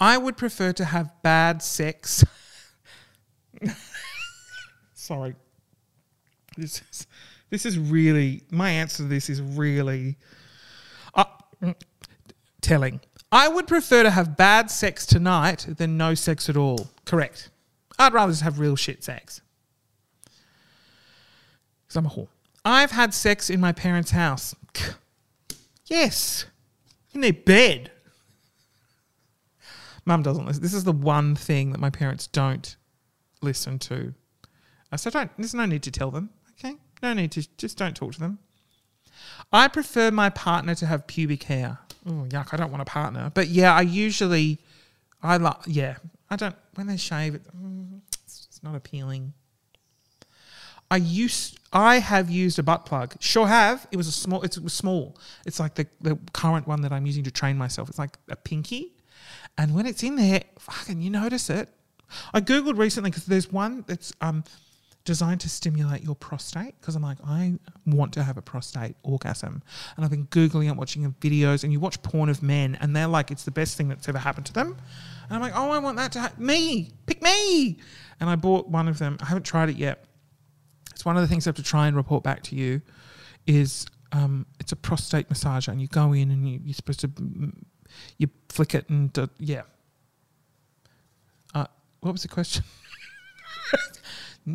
I 0.00 0.18
would 0.18 0.36
prefer 0.36 0.72
to 0.72 0.84
have 0.84 1.10
bad 1.22 1.62
sex. 1.62 2.24
Sorry. 4.94 5.34
This 6.56 6.82
is 6.90 7.06
this 7.50 7.66
is 7.66 7.78
really 7.78 8.42
my 8.50 8.70
answer 8.70 8.98
to 8.98 9.08
this 9.08 9.28
is 9.28 9.40
really 9.40 10.16
uh, 11.14 11.24
telling. 12.60 13.00
I 13.30 13.48
would 13.48 13.66
prefer 13.66 14.02
to 14.02 14.10
have 14.10 14.36
bad 14.36 14.70
sex 14.70 15.06
tonight 15.06 15.66
than 15.76 15.96
no 15.96 16.14
sex 16.14 16.48
at 16.48 16.56
all. 16.56 16.88
Correct. 17.04 17.50
I'd 17.98 18.12
rather 18.12 18.32
just 18.32 18.42
have 18.42 18.58
real 18.58 18.76
shit 18.76 19.04
sex. 19.04 19.40
Because 21.82 21.96
I'm 21.96 22.06
a 22.06 22.10
whore. 22.10 22.28
I've 22.64 22.92
had 22.92 23.12
sex 23.12 23.50
in 23.50 23.60
my 23.60 23.72
parents' 23.72 24.12
house. 24.12 24.54
Yes. 25.86 26.46
In 27.12 27.20
their 27.20 27.32
bed. 27.32 27.90
Mum 30.06 30.22
doesn't 30.22 30.44
listen. 30.46 30.62
This 30.62 30.74
is 30.74 30.84
the 30.84 30.92
one 30.92 31.34
thing 31.34 31.72
that 31.72 31.80
my 31.80 31.90
parents 31.90 32.26
don't 32.26 32.76
listen 33.42 33.78
to. 33.80 34.14
Uh, 34.92 34.96
So 34.96 35.10
don't. 35.10 35.30
There's 35.38 35.54
no 35.54 35.64
need 35.66 35.82
to 35.84 35.90
tell 35.90 36.10
them. 36.10 36.30
Okay. 36.58 36.76
No 37.02 37.12
need 37.12 37.32
to. 37.32 37.48
Just 37.56 37.78
don't 37.78 37.96
talk 37.96 38.12
to 38.14 38.20
them. 38.20 38.38
I 39.52 39.68
prefer 39.68 40.10
my 40.10 40.30
partner 40.30 40.74
to 40.76 40.86
have 40.86 41.06
pubic 41.06 41.44
hair. 41.44 41.78
Oh, 42.06 42.26
yuck. 42.28 42.52
I 42.52 42.56
don't 42.56 42.70
want 42.70 42.82
a 42.82 42.86
partner. 42.86 43.30
But 43.34 43.48
yeah, 43.48 43.72
I 43.72 43.82
usually, 43.82 44.58
I 45.22 45.36
like, 45.38 45.56
yeah. 45.66 45.96
I 46.30 46.36
don't, 46.36 46.56
when 46.74 46.86
they 46.86 46.96
shave 46.96 47.34
it, 47.34 47.42
mm, 47.56 48.00
it's 48.24 48.60
not 48.62 48.74
appealing. 48.74 49.32
I 50.90 50.96
used, 50.96 51.58
I 51.72 51.98
have 51.98 52.30
used 52.30 52.58
a 52.58 52.62
butt 52.62 52.86
plug. 52.86 53.14
Sure 53.20 53.46
have. 53.46 53.86
It 53.90 53.96
was 53.96 54.06
a 54.06 54.12
small, 54.12 54.42
it 54.42 54.58
was 54.58 54.74
small. 54.74 55.16
It's 55.46 55.58
like 55.58 55.74
the, 55.74 55.86
the 56.00 56.18
current 56.32 56.66
one 56.66 56.82
that 56.82 56.92
I'm 56.92 57.06
using 57.06 57.24
to 57.24 57.30
train 57.30 57.56
myself. 57.56 57.88
It's 57.88 57.98
like 57.98 58.18
a 58.28 58.36
pinky. 58.36 58.94
And 59.56 59.74
when 59.74 59.86
it's 59.86 60.02
in 60.02 60.16
there, 60.16 60.42
fucking, 60.58 61.00
you 61.00 61.10
notice 61.10 61.48
it. 61.50 61.68
I 62.32 62.40
Googled 62.40 62.78
recently 62.78 63.10
because 63.10 63.26
there's 63.26 63.50
one 63.50 63.84
that's, 63.86 64.12
um, 64.20 64.44
designed 65.04 65.40
to 65.40 65.50
stimulate 65.50 66.02
your 66.02 66.14
prostate 66.14 66.80
because 66.80 66.96
I'm 66.96 67.02
like, 67.02 67.18
I 67.26 67.54
want 67.84 68.14
to 68.14 68.22
have 68.22 68.38
a 68.38 68.42
prostate 68.42 68.96
orgasm. 69.02 69.62
And 69.96 70.04
I've 70.04 70.10
been 70.10 70.26
Googling 70.28 70.68
it, 70.68 70.76
watching 70.76 71.12
videos, 71.20 71.62
and 71.62 71.72
you 71.72 71.78
watch 71.78 72.02
porn 72.02 72.30
of 72.30 72.42
men, 72.42 72.78
and 72.80 72.96
they're 72.96 73.06
like, 73.06 73.30
it's 73.30 73.44
the 73.44 73.50
best 73.50 73.76
thing 73.76 73.88
that's 73.88 74.08
ever 74.08 74.18
happened 74.18 74.46
to 74.46 74.52
them. 74.54 74.76
And 75.28 75.32
I'm 75.32 75.40
like, 75.40 75.52
oh, 75.54 75.70
I 75.70 75.78
want 75.78 75.98
that 75.98 76.12
to 76.12 76.20
happen. 76.20 76.44
Me, 76.44 76.90
pick 77.06 77.22
me. 77.22 77.78
And 78.18 78.30
I 78.30 78.36
bought 78.36 78.68
one 78.68 78.88
of 78.88 78.98
them. 78.98 79.18
I 79.20 79.26
haven't 79.26 79.44
tried 79.44 79.68
it 79.68 79.76
yet. 79.76 80.04
It's 80.92 81.04
one 81.04 81.16
of 81.16 81.22
the 81.22 81.28
things 81.28 81.46
I 81.46 81.50
have 81.50 81.56
to 81.56 81.62
try 81.62 81.86
and 81.86 81.96
report 81.96 82.22
back 82.22 82.42
to 82.44 82.54
you 82.54 82.80
is 83.46 83.86
um, 84.12 84.46
it's 84.58 84.72
a 84.72 84.76
prostate 84.76 85.28
massager, 85.28 85.68
and 85.68 85.82
you 85.82 85.88
go 85.88 86.14
in 86.14 86.30
and 86.30 86.48
you, 86.48 86.60
you're 86.64 86.74
supposed 86.74 87.00
to, 87.00 87.10
you 88.18 88.28
flick 88.48 88.74
it, 88.74 88.88
and 88.88 89.16
uh, 89.18 89.26
yeah. 89.38 89.62
Uh, 91.54 91.66
what 92.00 92.12
was 92.12 92.22
the 92.22 92.28
question? 92.28 92.64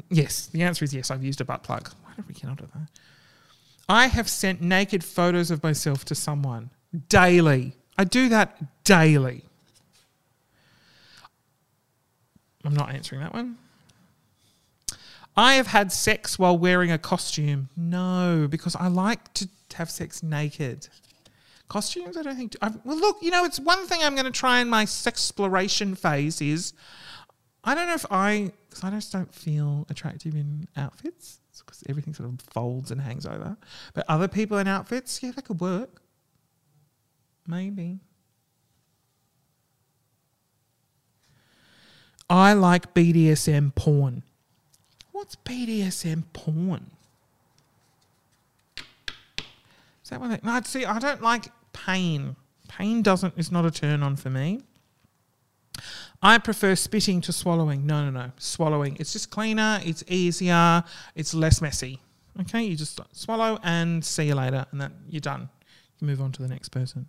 Yes, 0.09 0.47
the 0.47 0.61
answer 0.63 0.85
is 0.85 0.93
yes. 0.93 1.09
I've 1.09 1.23
used 1.23 1.41
a 1.41 1.45
butt 1.45 1.63
plug. 1.63 1.89
Why 2.03 2.13
did 2.15 2.27
we 2.27 2.33
get 2.33 2.49
onto 2.49 2.67
that? 2.67 2.89
I 3.87 4.07
have 4.07 4.29
sent 4.29 4.61
naked 4.61 5.03
photos 5.03 5.49
of 5.49 5.63
myself 5.63 6.05
to 6.05 6.15
someone 6.15 6.69
daily. 7.07 7.73
I 7.97 8.03
do 8.03 8.29
that 8.29 8.83
daily. 8.83 9.43
I'm 12.63 12.73
not 12.73 12.93
answering 12.93 13.21
that 13.21 13.33
one. 13.33 13.57
I 15.35 15.55
have 15.55 15.67
had 15.67 15.91
sex 15.91 16.37
while 16.37 16.57
wearing 16.57 16.91
a 16.91 16.97
costume. 16.97 17.69
No, 17.75 18.47
because 18.49 18.75
I 18.75 18.87
like 18.89 19.33
to 19.35 19.47
have 19.73 19.89
sex 19.89 20.21
naked. 20.21 20.87
Costumes, 21.69 22.17
I 22.17 22.23
don't 22.23 22.35
think. 22.35 22.55
i 22.61 22.71
well, 22.83 22.97
look, 22.97 23.17
you 23.21 23.31
know, 23.31 23.45
it's 23.45 23.59
one 23.59 23.85
thing 23.85 24.01
I'm 24.03 24.15
going 24.15 24.25
to 24.25 24.31
try 24.31 24.59
in 24.59 24.69
my 24.69 24.85
sex 24.85 25.19
exploration 25.19 25.95
phase 25.95 26.41
is 26.41 26.73
I 27.63 27.75
don't 27.75 27.87
know 27.87 27.93
if 27.93 28.05
I, 28.09 28.51
because 28.67 28.83
I 28.83 28.89
just 28.89 29.11
don't 29.11 29.33
feel 29.33 29.85
attractive 29.89 30.33
in 30.33 30.67
outfits 30.75 31.39
because 31.65 31.83
everything 31.87 32.13
sort 32.13 32.29
of 32.29 32.41
folds 32.41 32.89
and 32.89 33.01
hangs 33.01 33.25
over. 33.25 33.57
But 33.93 34.05
other 34.07 34.27
people 34.27 34.57
in 34.57 34.67
outfits, 34.67 35.21
yeah, 35.21 35.31
that 35.31 35.45
could 35.45 35.61
work. 35.61 36.01
Maybe. 37.45 37.99
I 42.29 42.53
like 42.53 42.93
BDSM 42.93 43.75
porn. 43.75 44.23
What's 45.11 45.35
BDSM 45.35 46.23
porn? 46.33 46.91
Is 50.03 50.09
that 50.11 50.19
one? 50.19 50.29
That, 50.31 50.43
no, 50.43 50.59
see, 50.63 50.85
I 50.85 50.97
don't 50.97 51.21
like 51.21 51.45
pain. 51.85 52.35
Pain 52.67 53.01
doesn't 53.01 53.33
is 53.37 53.51
not 53.51 53.65
a 53.65 53.71
turn 53.71 54.03
on 54.03 54.15
for 54.15 54.29
me. 54.29 54.61
I 56.21 56.37
prefer 56.37 56.75
spitting 56.75 57.21
to 57.21 57.31
swallowing. 57.31 57.85
No, 57.85 58.03
no, 58.09 58.11
no. 58.11 58.31
Swallowing. 58.37 58.97
It's 58.99 59.13
just 59.13 59.29
cleaner, 59.29 59.79
it's 59.83 60.03
easier, 60.07 60.83
it's 61.15 61.33
less 61.33 61.61
messy. 61.61 61.99
Okay, 62.41 62.63
you 62.63 62.75
just 62.75 62.99
swallow 63.11 63.59
and 63.63 64.03
see 64.03 64.25
you 64.25 64.35
later, 64.35 64.65
and 64.71 64.81
that 64.81 64.91
you're 65.09 65.19
done. 65.19 65.49
You 65.99 66.07
move 66.07 66.21
on 66.21 66.31
to 66.33 66.41
the 66.41 66.47
next 66.47 66.69
person. 66.69 67.07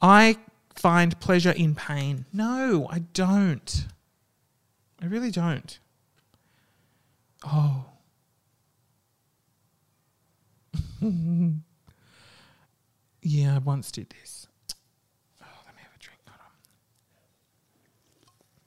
I 0.00 0.36
find 0.74 1.18
pleasure 1.20 1.52
in 1.52 1.74
pain. 1.74 2.24
No, 2.32 2.88
I 2.90 3.00
don't. 3.00 3.86
I 5.00 5.06
really 5.06 5.30
don't. 5.30 5.78
Oh. 7.44 7.84
yeah, 13.22 13.54
I 13.54 13.58
once 13.58 13.90
did 13.92 14.10
this. 14.10 14.46
Oh, 15.42 15.46
let 15.66 15.74
me 15.74 15.82
have 15.82 15.94
a 15.94 15.98
drink. 15.98 16.20
Hold 16.28 16.40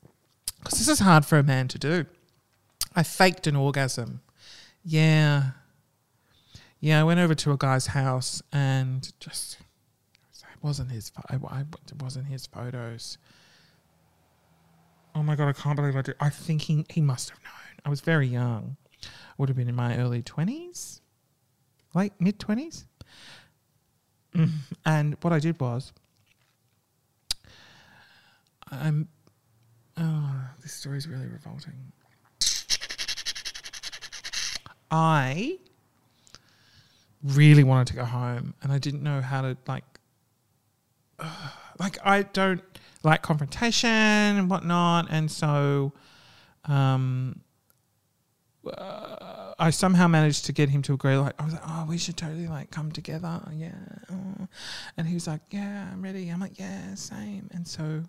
on. 0.04 0.12
Because 0.60 0.80
this 0.80 0.88
is 0.88 1.00
hard 1.00 1.26
for 1.26 1.38
a 1.38 1.44
man 1.44 1.68
to 1.68 1.78
do. 1.78 2.06
I 2.96 3.04
faked 3.04 3.46
an 3.48 3.56
orgasm. 3.56 4.22
Yeah. 4.84 5.52
Yeah, 6.80 7.02
I 7.02 7.04
went 7.04 7.20
over 7.20 7.36
to 7.36 7.52
a 7.52 7.58
guy's 7.58 7.88
house 7.88 8.42
and 8.54 9.12
just 9.20 9.58
it 10.34 10.64
wasn't 10.64 10.92
his. 10.92 11.12
It 11.32 11.42
wasn't 12.02 12.28
his 12.28 12.46
photos. 12.46 13.18
Oh 15.14 15.24
my 15.24 15.36
god, 15.36 15.48
I 15.50 15.54
can't 15.54 15.76
believe 15.76 15.96
I 15.96 16.02
did. 16.02 16.16
I 16.20 16.30
think 16.30 16.62
he 16.62 16.86
he 16.90 17.02
must 17.02 17.30
have 17.30 17.40
known. 17.44 17.82
I 17.86 17.90
was 17.90 18.02
very 18.02 18.28
young. 18.28 18.78
I 19.04 19.08
would 19.38 19.50
have 19.50 19.58
been 19.58 19.70
in 19.70 19.76
my 19.76 19.98
early 19.98 20.22
twenties, 20.22 21.02
late 21.94 22.14
mid 22.20 22.40
twenties. 22.40 22.86
And 24.86 25.18
what 25.22 25.34
I 25.34 25.40
did 25.40 25.60
was, 25.60 25.94
I'm. 28.72 29.08
Oh, 29.98 30.50
this 30.62 30.74
story 30.74 30.98
is 30.98 31.08
really 31.08 31.28
revolting. 31.28 31.74
I 34.92 35.58
really 37.24 37.64
wanted 37.64 37.88
to 37.88 37.94
go 37.96 38.06
home, 38.06 38.54
and 38.62 38.72
I 38.72 38.78
didn't 38.78 39.04
know 39.04 39.22
how 39.22 39.42
to 39.42 39.58
like. 39.68 39.84
like 41.80 41.98
I 42.04 42.24
don't 42.24 42.62
like 43.04 43.22
confrontation 43.22 43.90
and 43.90 44.50
whatnot, 44.50 45.08
and 45.10 45.32
so, 45.32 45.94
um, 46.66 47.42
uh, 48.66 49.25
I 49.58 49.70
somehow 49.70 50.08
managed 50.08 50.46
to 50.46 50.52
get 50.52 50.70
him 50.70 50.82
to 50.84 50.94
agree. 50.94 51.16
Like 51.16 51.34
I 51.40 51.46
was 51.46 51.54
like, 51.54 51.64
oh, 51.68 51.86
we 51.88 51.98
should 51.98 52.18
totally 52.18 52.48
like 52.48 52.72
come 52.72 52.92
together, 52.92 53.42
yeah. 53.54 53.72
oh." 54.12 54.48
And 54.98 55.08
he 55.08 55.14
was 55.14 55.28
like, 55.28 55.42
yeah, 55.50 55.90
I'm 55.92 56.02
ready. 56.02 56.30
I'm 56.30 56.40
like, 56.40 56.60
yeah, 56.60 56.96
same. 56.96 57.50
And 57.54 57.68
so 57.68 58.04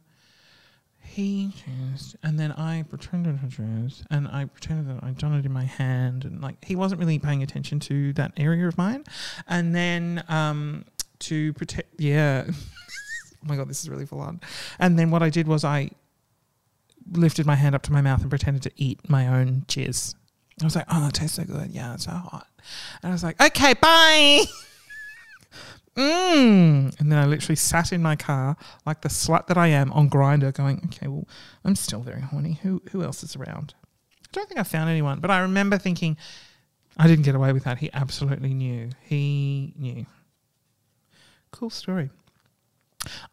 he 1.06 1.52
changed, 1.52 2.16
and 2.22 2.38
then 2.38 2.52
I 2.52 2.82
pretended 2.82 3.40
to 3.40 3.56
choose, 3.56 4.02
and 4.10 4.28
I 4.28 4.44
pretended 4.46 4.88
that 4.88 5.04
I'd 5.04 5.18
done 5.18 5.34
it 5.34 5.46
in 5.46 5.52
my 5.52 5.64
hand, 5.64 6.24
and 6.24 6.40
like 6.42 6.62
he 6.64 6.76
wasn't 6.76 7.00
really 7.00 7.18
paying 7.18 7.42
attention 7.42 7.80
to 7.80 8.12
that 8.14 8.32
area 8.36 8.66
of 8.66 8.76
mine, 8.76 9.04
and 9.48 9.74
then 9.74 10.24
um, 10.28 10.84
to 11.20 11.52
protect, 11.54 12.00
yeah. 12.00 12.44
oh 12.48 12.52
my 13.44 13.56
god, 13.56 13.68
this 13.68 13.82
is 13.82 13.88
really 13.88 14.04
full 14.04 14.20
on. 14.20 14.40
And 14.78 14.98
then 14.98 15.10
what 15.10 15.22
I 15.22 15.30
did 15.30 15.46
was 15.46 15.64
I 15.64 15.90
lifted 17.12 17.46
my 17.46 17.54
hand 17.54 17.74
up 17.74 17.82
to 17.82 17.92
my 17.92 18.00
mouth 18.00 18.20
and 18.20 18.30
pretended 18.30 18.62
to 18.64 18.72
eat 18.76 19.08
my 19.08 19.28
own 19.28 19.64
jizz. 19.68 20.14
I 20.60 20.64
was 20.64 20.74
like, 20.74 20.86
oh, 20.88 21.08
it 21.08 21.14
tastes 21.14 21.36
so 21.36 21.44
good. 21.44 21.70
Yeah, 21.70 21.94
it's 21.94 22.04
so 22.04 22.12
hot. 22.12 22.46
And 23.02 23.10
I 23.10 23.12
was 23.12 23.22
like, 23.22 23.40
okay, 23.40 23.74
bye. 23.74 24.44
mm. 25.96 26.98
And 26.98 27.12
then 27.12 27.18
I 27.18 27.26
literally 27.26 27.56
sat 27.56 27.92
in 27.92 28.02
my 28.02 28.16
car 28.16 28.56
like 28.86 29.02
the 29.02 29.08
slut 29.08 29.48
that 29.48 29.58
I 29.58 29.68
am 29.68 29.92
on 29.92 30.08
Grindr, 30.08 30.54
going, 30.54 30.80
okay, 30.86 31.08
well, 31.08 31.28
I'm 31.64 31.76
still 31.76 32.00
very 32.00 32.22
horny. 32.22 32.58
Who 32.62 32.82
who 32.90 33.02
else 33.02 33.22
is 33.22 33.36
around? 33.36 33.74
I 34.24 34.28
don't 34.32 34.48
think 34.48 34.58
I 34.58 34.62
found 34.62 34.88
anyone, 34.88 35.20
but 35.20 35.30
I 35.30 35.40
remember 35.40 35.76
thinking, 35.76 36.16
I 36.96 37.06
didn't 37.06 37.24
get 37.24 37.34
away 37.34 37.52
with 37.52 37.64
that. 37.64 37.78
He 37.78 37.90
absolutely 37.92 38.54
knew. 38.54 38.90
He 39.04 39.74
knew. 39.78 40.06
Cool 41.50 41.70
story. 41.70 42.10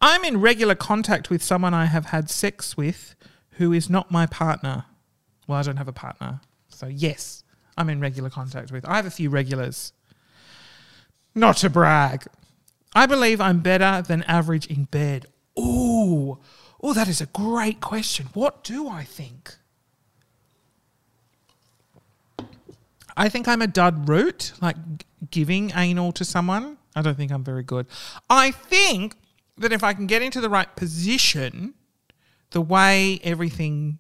I'm 0.02 0.24
in 0.24 0.42
regular 0.42 0.76
contact 0.76 1.30
with 1.30 1.42
someone 1.42 1.74
I 1.74 1.86
have 1.86 2.08
had 2.08 2.30
sex 2.30 2.76
with 2.78 3.16
who 3.52 3.72
is 3.72 3.90
not 3.90 4.12
my 4.12 4.26
partner. 4.26 4.86
Well, 5.48 5.60
I 5.60 5.62
don't 5.62 5.78
have 5.78 5.88
a 5.88 5.94
partner. 5.94 6.42
So, 6.84 6.90
yes, 6.90 7.46
I'm 7.78 7.90
in 7.90 8.02
regular 8.02 8.30
contact 8.30 8.70
with. 8.70 8.84
I 8.86 8.98
have 8.98 9.06
a 9.06 9.10
few 9.10 9.30
regulars. 9.30 9.94
Not 11.34 11.56
to 11.58 11.70
brag. 11.70 12.26
I 12.94 13.06
believe 13.06 13.40
I'm 13.40 13.62
better 13.62 14.02
than 14.06 14.24
average 14.24 14.66
in 14.68 14.84
bed. 14.84 15.28
Ooh. 15.58 16.40
Oh, 16.82 16.94
that 16.94 17.08
is 17.08 17.22
a 17.22 17.28
great 17.28 17.80
question. 17.80 18.28
What 18.34 18.66
do 18.66 18.90
I 18.90 19.06
think? 19.06 19.56
I 23.16 23.30
think 23.30 23.48
I'm 23.48 23.62
a 23.62 23.68
dud 23.68 24.10
root, 24.10 24.52
like 24.62 24.76
giving 25.32 25.72
anal 25.74 26.12
to 26.12 26.26
someone. 26.26 26.78
I 26.98 27.02
don't 27.02 27.16
think 27.16 27.32
I'm 27.32 27.46
very 27.46 27.64
good. 27.64 27.88
I 28.30 28.52
think 28.52 29.16
that 29.58 29.72
if 29.72 29.86
I 29.86 29.94
can 29.94 30.06
get 30.06 30.22
into 30.22 30.42
the 30.42 30.50
right 30.50 30.76
position, 30.76 31.76
the 32.52 32.62
way 32.62 33.22
everything 33.24 34.00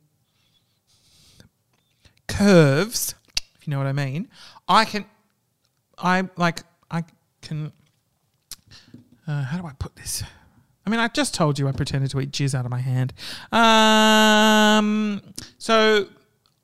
curves, 2.33 3.15
if 3.55 3.67
you 3.67 3.71
know 3.71 3.77
what 3.77 3.87
I 3.87 3.93
mean, 3.93 4.27
I 4.67 4.85
can, 4.85 5.05
I 5.97 6.27
like, 6.37 6.61
I 6.89 7.03
can, 7.41 7.71
uh, 9.27 9.43
how 9.43 9.57
do 9.57 9.65
I 9.65 9.73
put 9.73 9.95
this? 9.95 10.23
I 10.85 10.89
mean, 10.89 10.99
I 10.99 11.07
just 11.07 11.33
told 11.33 11.57
you 11.57 11.67
I 11.67 11.71
pretended 11.71 12.11
to 12.11 12.19
eat 12.19 12.31
jizz 12.31 12.53
out 12.55 12.65
of 12.65 12.71
my 12.71 12.79
hand. 12.79 13.13
Um, 13.51 15.21
so 15.57 16.07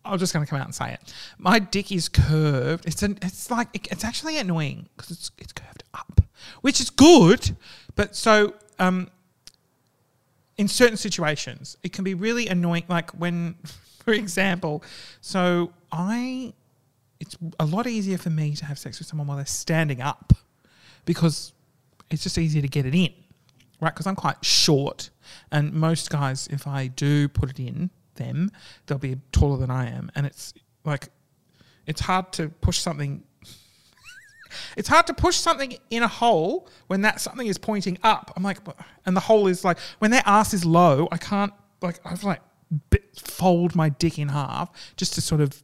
I'm 0.04 0.20
just 0.20 0.34
going 0.34 0.46
to 0.46 0.50
come 0.50 0.60
out 0.60 0.66
and 0.66 0.76
say 0.76 0.94
it. 0.94 1.14
My 1.38 1.60
dick 1.60 1.92
is 1.92 2.10
curved. 2.10 2.86
It's 2.86 3.02
an, 3.02 3.18
it's 3.22 3.50
like 3.50 3.70
it, 3.74 3.88
it's 3.92 4.04
actually 4.04 4.38
annoying 4.38 4.90
because 4.96 5.12
it's 5.12 5.32
it's 5.38 5.54
curved 5.54 5.84
up, 5.94 6.22
which 6.62 6.82
is 6.82 6.90
good. 6.90 7.56
But 7.96 8.16
so 8.16 8.56
um, 8.78 9.10
in 10.58 10.68
certain 10.68 10.98
situations, 10.98 11.78
it 11.84 11.94
can 11.94 12.04
be 12.04 12.14
really 12.14 12.48
annoying. 12.48 12.84
Like 12.90 13.12
when, 13.12 13.56
for 14.10 14.14
example, 14.14 14.84
so 15.22 15.72
I, 15.92 16.52
it's 17.20 17.38
a 17.60 17.66
lot 17.66 17.86
easier 17.86 18.18
for 18.18 18.32
me 18.32 18.56
to 18.56 18.66
have 18.66 18.80
sex 18.80 18.98
with 18.98 19.08
someone 19.08 19.28
while 19.28 19.38
they're 19.38 19.46
standing 19.46 20.02
up 20.02 20.34
because 21.06 21.54
it's 22.10 22.24
just 22.24 22.40
easier 22.40 22.64
to 22.64 22.68
get 22.68 22.88
it 22.88 22.96
in, 22.96 23.14
right? 23.80 23.94
Because 23.94 24.08
I'm 24.08 24.16
quite 24.16 24.44
short, 24.44 25.12
and 25.52 25.72
most 25.74 26.10
guys, 26.10 26.48
if 26.48 26.66
I 26.66 26.88
do 26.88 27.28
put 27.28 27.52
it 27.52 27.60
in 27.60 27.92
them, 28.16 28.50
they'll 28.88 28.98
be 28.98 29.18
taller 29.32 29.58
than 29.58 29.70
I 29.70 29.92
am, 29.92 30.10
and 30.16 30.26
it's 30.26 30.56
like 30.84 31.10
it's 31.86 32.02
hard 32.02 32.32
to 32.34 32.50
push 32.50 32.80
something. 32.80 33.24
it's 34.76 34.90
hard 34.90 35.06
to 35.06 35.14
push 35.14 35.36
something 35.36 35.78
in 35.92 36.02
a 36.02 36.08
hole 36.08 36.68
when 36.88 37.02
that 37.04 37.22
something 37.22 37.46
is 37.46 37.60
pointing 37.60 38.00
up. 38.02 38.34
I'm 38.36 38.42
like, 38.42 38.58
and 39.06 39.16
the 39.16 39.22
hole 39.22 39.46
is 39.46 39.64
like 39.64 39.78
when 40.00 40.10
their 40.10 40.24
ass 40.26 40.56
is 40.56 40.66
low. 40.66 41.08
I 41.12 41.18
can't 41.18 41.54
like 41.82 42.00
I've 42.04 42.24
like 42.24 42.42
fold 43.16 43.76
my 43.76 43.90
dick 43.90 44.20
in 44.20 44.30
half 44.30 44.70
just 44.96 45.14
to 45.14 45.22
sort 45.22 45.42
of 45.42 45.64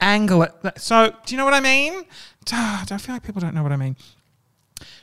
angle 0.00 0.42
it. 0.42 0.52
So 0.76 1.14
do 1.24 1.34
you 1.34 1.38
know 1.38 1.44
what 1.44 1.54
I 1.54 1.60
mean? 1.60 2.04
I 2.52 2.84
feel 2.98 3.14
like 3.14 3.22
people 3.22 3.40
don't 3.40 3.54
know 3.54 3.62
what 3.62 3.72
I 3.72 3.76
mean. 3.76 3.96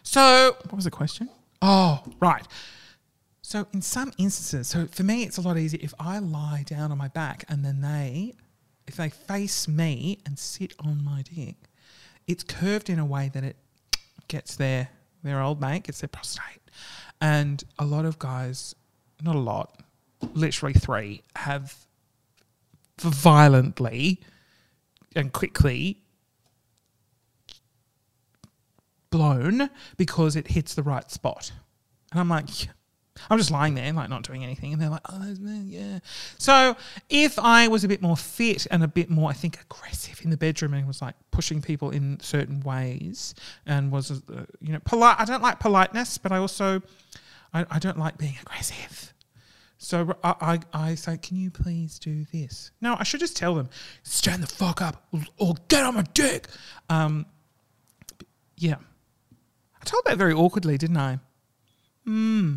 So, 0.04 0.56
what 0.64 0.74
was 0.74 0.86
the 0.86 0.92
question? 0.92 1.30
Oh, 1.62 2.04
right. 2.20 2.46
So, 3.42 3.68
in 3.74 3.82
some 3.82 4.12
instances, 4.18 4.68
so 4.68 4.88
for 4.88 5.04
me, 5.04 5.24
it's 5.24 5.38
a 5.38 5.42
lot 5.42 5.58
easier 5.58 5.80
if 5.82 5.94
I 6.00 6.20
lie 6.20 6.64
down 6.66 6.92
on 6.92 6.98
my 6.98 7.08
back 7.08 7.44
and 7.50 7.64
then 7.66 7.82
they, 7.82 8.34
if 8.88 8.96
they 8.96 9.10
face 9.10 9.68
me 9.68 10.20
and 10.26 10.38
sit 10.38 10.74
on 10.80 11.04
my 11.04 11.24
dick, 11.24 11.56
it's 12.28 12.44
curved 12.44 12.90
in 12.90 13.00
a 13.00 13.06
way 13.06 13.30
that 13.34 13.44
it 13.44 13.58
gets 14.28 14.56
their 14.56 14.90
their 15.24 15.42
old 15.42 15.62
mate, 15.62 15.84
gets 15.84 16.02
their 16.02 16.10
prostate, 16.10 16.62
and 17.22 17.64
a 17.80 17.86
lot 17.86 18.04
of 18.04 18.20
guys, 18.20 18.76
not 19.22 19.36
a 19.36 19.40
lot, 19.40 19.82
literally 20.34 20.74
three, 20.74 21.24
have 21.36 21.76
violently 23.00 24.22
and 25.16 25.32
quickly 25.34 26.00
blown 29.10 29.70
because 29.98 30.36
it 30.36 30.48
hits 30.48 30.74
the 30.74 30.84
right 30.84 31.10
spot. 31.12 31.52
And 32.12 32.20
I'm 32.20 32.30
like, 32.30 32.50
I'm 33.30 33.38
just 33.38 33.52
lying 33.52 33.76
there, 33.76 33.92
like 33.94 34.10
not 34.10 34.24
doing 34.24 34.44
anything. 34.44 34.74
And 34.74 34.82
they're 34.82 34.90
like, 34.90 35.06
oh, 35.10 35.36
yeah. 35.66 36.00
So 36.38 36.76
if 37.10 37.38
I 37.38 37.68
was 37.68 37.84
a 37.84 37.88
bit 37.88 38.02
more 38.02 38.18
fit 38.18 38.66
and 38.72 38.84
a 38.84 38.88
bit 38.88 39.10
more, 39.10 39.30
I 39.30 39.34
think, 39.34 39.60
aggressive 39.62 40.20
in 40.24 40.30
the 40.30 40.38
bedroom 40.38 40.74
and 40.74 40.88
was 40.88 41.02
like 41.02 41.16
pushing 41.32 41.62
people 41.62 41.92
in 41.92 42.20
certain 42.22 42.62
ways 42.62 43.36
and 43.66 43.92
was, 43.92 44.12
uh, 44.12 44.46
you 44.62 44.74
know, 44.74 44.80
polite. 44.84 45.18
I 45.20 45.26
don't 45.26 45.44
like 45.44 45.60
politeness, 45.60 46.18
but 46.18 46.32
I 46.32 46.38
also, 46.38 46.82
I, 47.54 47.66
I 47.70 47.80
don't 47.80 48.00
like 48.00 48.18
being 48.18 48.36
aggressive. 48.42 49.13
So 49.84 50.16
I, 50.24 50.36
I, 50.40 50.60
I, 50.74 50.96
say, 50.96 51.18
can 51.18 51.36
you 51.36 51.52
please 51.52 52.00
do 52.00 52.24
this? 52.32 52.72
No, 52.80 52.96
I 52.98 53.04
should 53.04 53.20
just 53.20 53.36
tell 53.36 53.54
them, 53.54 53.70
stand 54.04 54.42
the 54.42 54.48
fuck 54.48 54.82
up 54.82 55.06
or 55.38 55.56
get 55.68 55.84
on 55.84 55.96
my 55.96 56.06
dick. 56.14 56.48
Um, 56.90 57.26
yeah. 58.56 58.78
I 59.82 59.84
told 59.84 60.06
that 60.06 60.18
very 60.18 60.32
awkwardly, 60.32 60.78
didn't 60.78 60.96
I? 60.96 61.20
Hmm. 62.06 62.56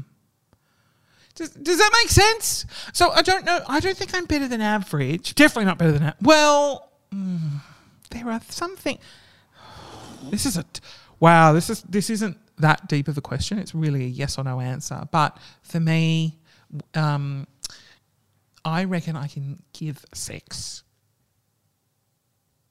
Does, 1.35 1.51
does 1.51 1.79
that 1.79 1.91
make 2.01 2.11
sense? 2.11 2.65
So 2.93 3.11
I 3.11 3.23
don't 3.23 3.45
know. 3.45 3.61
I 3.67 3.81
don't 3.81 3.97
think 3.97 4.15
I'm 4.15 4.27
better 4.27 4.47
than 4.47 4.61
average. 4.61 5.35
Definitely 5.35 5.65
not 5.65 5.79
better 5.79 5.93
than 5.93 6.05
that. 6.05 6.17
Well, 6.23 6.93
mm, 7.13 7.61
there 8.11 8.31
are 8.31 8.41
something. 8.49 8.99
This 10.31 10.47
is 10.47 10.57
a 10.57 10.65
wow. 11.19 11.53
This 11.53 11.71
is 11.71 11.83
this 11.83 12.09
isn't 12.09 12.39
that 12.59 12.89
deep 12.89 13.09
of 13.09 13.19
a 13.19 13.21
question. 13.21 13.59
It's 13.59 13.75
really 13.75 14.05
a 14.05 14.09
yes 14.09 14.39
or 14.39 14.45
no 14.45 14.61
answer. 14.61 15.03
But 15.11 15.37
for 15.63 15.81
me, 15.81 16.39
um, 16.95 17.47
I 18.65 18.85
reckon 18.85 19.17
I 19.17 19.29
can 19.29 19.63
give 19.73 20.05
sex 20.13 20.83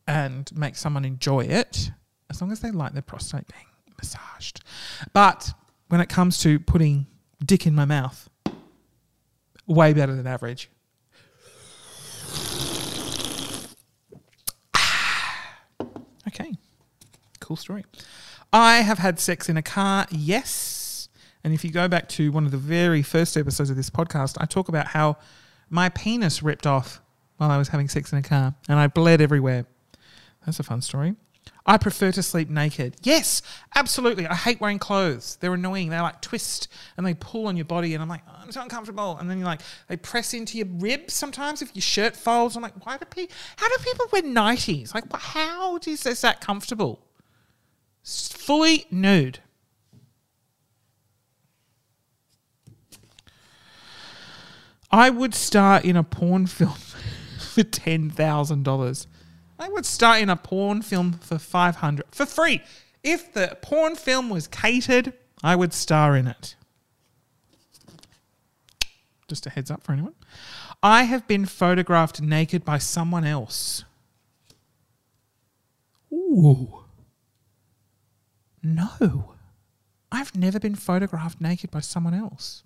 and 0.07 0.49
make 0.55 0.75
someone 0.75 1.05
enjoy 1.05 1.41
it 1.41 1.91
as 2.29 2.41
long 2.41 2.51
as 2.51 2.59
they 2.59 2.71
like 2.71 2.93
their 2.93 3.01
prostate 3.01 3.47
being 3.47 3.65
massaged. 3.97 4.61
But 5.13 5.53
when 5.87 6.01
it 6.01 6.09
comes 6.09 6.39
to 6.39 6.59
putting 6.59 7.07
dick 7.43 7.65
in 7.65 7.75
my 7.75 7.85
mouth, 7.85 8.29
way 9.67 9.93
better 9.93 10.15
than 10.15 10.27
average. 10.27 10.69
okay, 16.27 16.53
cool 17.39 17.55
story. 17.55 17.85
I 18.51 18.77
have 18.77 18.99
had 18.99 19.19
sex 19.19 19.49
in 19.49 19.57
a 19.57 19.61
car, 19.61 20.07
yes. 20.11 20.84
And 21.45 21.53
if 21.53 21.63
you 21.63 21.69
go 21.69 21.87
back 21.87 22.09
to 22.09 22.31
one 22.31 22.45
of 22.45 22.51
the 22.51 22.57
very 22.57 23.03
first 23.03 23.37
episodes 23.37 23.69
of 23.69 23.75
this 23.75 23.91
podcast, 23.91 24.35
I 24.41 24.45
talk 24.45 24.67
about 24.67 24.87
how 24.87 25.17
my 25.69 25.89
penis 25.89 26.41
ripped 26.41 26.65
off 26.65 27.01
while 27.37 27.51
I 27.51 27.59
was 27.59 27.67
having 27.67 27.87
sex 27.87 28.11
in 28.11 28.17
a 28.17 28.23
car 28.23 28.55
and 28.67 28.79
I 28.79 28.87
bled 28.87 29.21
everywhere. 29.21 29.67
That's 30.43 30.59
a 30.59 30.63
fun 30.63 30.81
story. 30.81 31.13
I 31.63 31.77
prefer 31.77 32.11
to 32.13 32.23
sleep 32.23 32.49
naked. 32.49 32.95
Yes, 33.03 33.43
absolutely. 33.75 34.25
I 34.25 34.33
hate 34.33 34.59
wearing 34.59 34.79
clothes. 34.79 35.37
They're 35.39 35.53
annoying. 35.53 35.89
They 35.89 35.99
like 35.99 36.19
twist 36.19 36.67
and 36.97 37.05
they 37.05 37.13
pull 37.13 37.45
on 37.45 37.55
your 37.55 37.65
body, 37.65 37.93
and 37.93 38.01
I'm 38.01 38.09
like, 38.09 38.21
oh, 38.27 38.39
I'm 38.41 38.51
so 38.51 38.61
uncomfortable. 38.61 39.17
And 39.19 39.29
then 39.29 39.37
you're 39.37 39.45
like, 39.45 39.61
they 39.87 39.97
press 39.97 40.33
into 40.33 40.57
your 40.57 40.67
ribs 40.67 41.13
sometimes 41.13 41.61
if 41.61 41.75
your 41.75 41.83
shirt 41.83 42.15
folds. 42.15 42.55
I'm 42.55 42.63
like, 42.63 42.85
why 42.85 42.97
do 42.97 43.05
people? 43.05 43.35
How 43.57 43.67
do 43.67 43.75
people 43.83 44.07
wear 44.11 44.23
nighties? 44.23 44.95
Like, 44.95 45.03
how 45.13 45.77
is 45.77 46.01
this 46.01 46.21
that 46.21 46.41
comfortable? 46.41 47.05
fully 48.03 48.85
nude. 48.91 49.39
I 54.91 55.09
would 55.09 55.33
star 55.33 55.81
in 55.81 55.95
a 55.95 56.03
porn 56.03 56.47
film 56.47 56.75
for 57.39 57.63
ten 57.63 58.09
thousand 58.09 58.63
dollars. 58.63 59.07
I 59.57 59.69
would 59.69 59.85
star 59.85 60.17
in 60.19 60.29
a 60.29 60.35
porn 60.35 60.81
film 60.81 61.13
for 61.13 61.37
500 61.37 62.05
for 62.11 62.25
free. 62.25 62.61
If 63.03 63.33
the 63.33 63.57
porn 63.61 63.95
film 63.95 64.29
was 64.29 64.47
catered, 64.47 65.13
I 65.43 65.55
would 65.55 65.73
star 65.73 66.15
in 66.17 66.27
it. 66.27 66.55
Just 69.27 69.45
a 69.45 69.49
heads 69.49 69.71
up 69.71 69.83
for 69.83 69.93
anyone. 69.93 70.15
I 70.83 71.03
have 71.03 71.27
been 71.27 71.45
photographed 71.45 72.21
naked 72.21 72.65
by 72.65 72.77
someone 72.77 73.23
else. 73.23 73.85
Ooh. 76.11 76.83
No. 78.61 79.35
I've 80.11 80.35
never 80.35 80.59
been 80.59 80.75
photographed 80.75 81.41
naked 81.41 81.71
by 81.71 81.79
someone 81.79 82.13
else. 82.13 82.63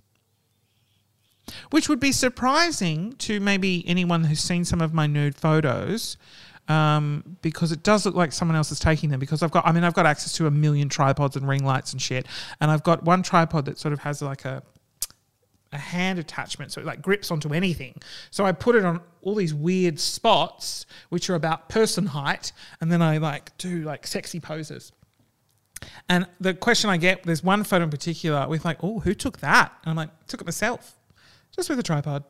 Which 1.70 1.90
would 1.90 2.00
be 2.00 2.12
surprising 2.12 3.14
to 3.20 3.40
maybe 3.40 3.88
anyone 3.88 4.24
who's 4.24 4.42
seen 4.42 4.66
some 4.66 4.82
of 4.82 4.94
my 4.94 5.08
nude 5.08 5.36
photos 5.36 6.18
um, 6.68 7.38
because 7.42 7.72
it 7.72 7.84
does 7.84 8.06
look 8.06 8.16
like 8.16 8.32
someone 8.32 8.56
else 8.56 8.72
is 8.72 8.80
taking 8.80 9.10
them. 9.10 9.20
Because 9.20 9.44
I've 9.44 9.52
got, 9.52 9.66
I 9.66 9.72
mean, 9.72 9.84
I've 9.84 9.96
got 9.96 10.06
access 10.06 10.34
to 10.34 10.48
a 10.48 10.52
million 10.52 10.88
tripods 10.88 11.36
and 11.36 11.48
ring 11.48 11.66
lights 11.66 11.92
and 11.92 12.02
shit, 12.02 12.28
and 12.62 12.72
I've 12.72 12.84
got 12.84 13.04
one 13.04 13.24
tripod 13.24 13.66
that 13.66 13.80
sort 13.80 13.94
of 13.94 14.00
has 14.00 14.22
like 14.22 14.46
a 14.46 14.64
a 15.72 15.78
hand 15.78 16.18
attachment, 16.18 16.72
so 16.72 16.82
it 16.82 16.88
like 16.88 17.02
grips 17.02 17.30
onto 17.30 17.54
anything. 17.54 17.96
So 18.32 18.44
I 18.46 18.54
put 18.54 18.76
it 18.76 18.86
on 18.86 19.02
all 19.22 19.36
these 19.36 19.54
weird 19.54 20.00
spots, 20.00 20.86
which 21.10 21.30
are 21.30 21.36
about 21.36 21.70
person 21.70 22.08
height, 22.08 22.52
and 22.82 22.92
then 22.92 23.02
I 23.02 23.18
like 23.18 23.56
do 23.58 23.84
like 23.84 24.08
sexy 24.08 24.40
poses. 24.40 24.92
And 26.10 26.28
the 26.40 26.54
question 26.54 26.90
I 26.90 26.98
get, 26.98 27.24
there's 27.24 27.44
one 27.44 27.64
photo 27.64 27.86
in 27.86 27.90
particular 27.90 28.48
with 28.50 28.66
like, 28.66 28.84
oh, 28.84 29.00
who 29.00 29.14
took 29.14 29.40
that? 29.40 29.72
And 29.84 29.92
I'm 29.92 29.96
like, 29.96 30.10
took 30.28 30.42
it 30.42 30.46
myself, 30.46 30.99
just 31.56 31.70
with 31.70 31.80
a 31.80 31.84
tripod. 31.84 32.24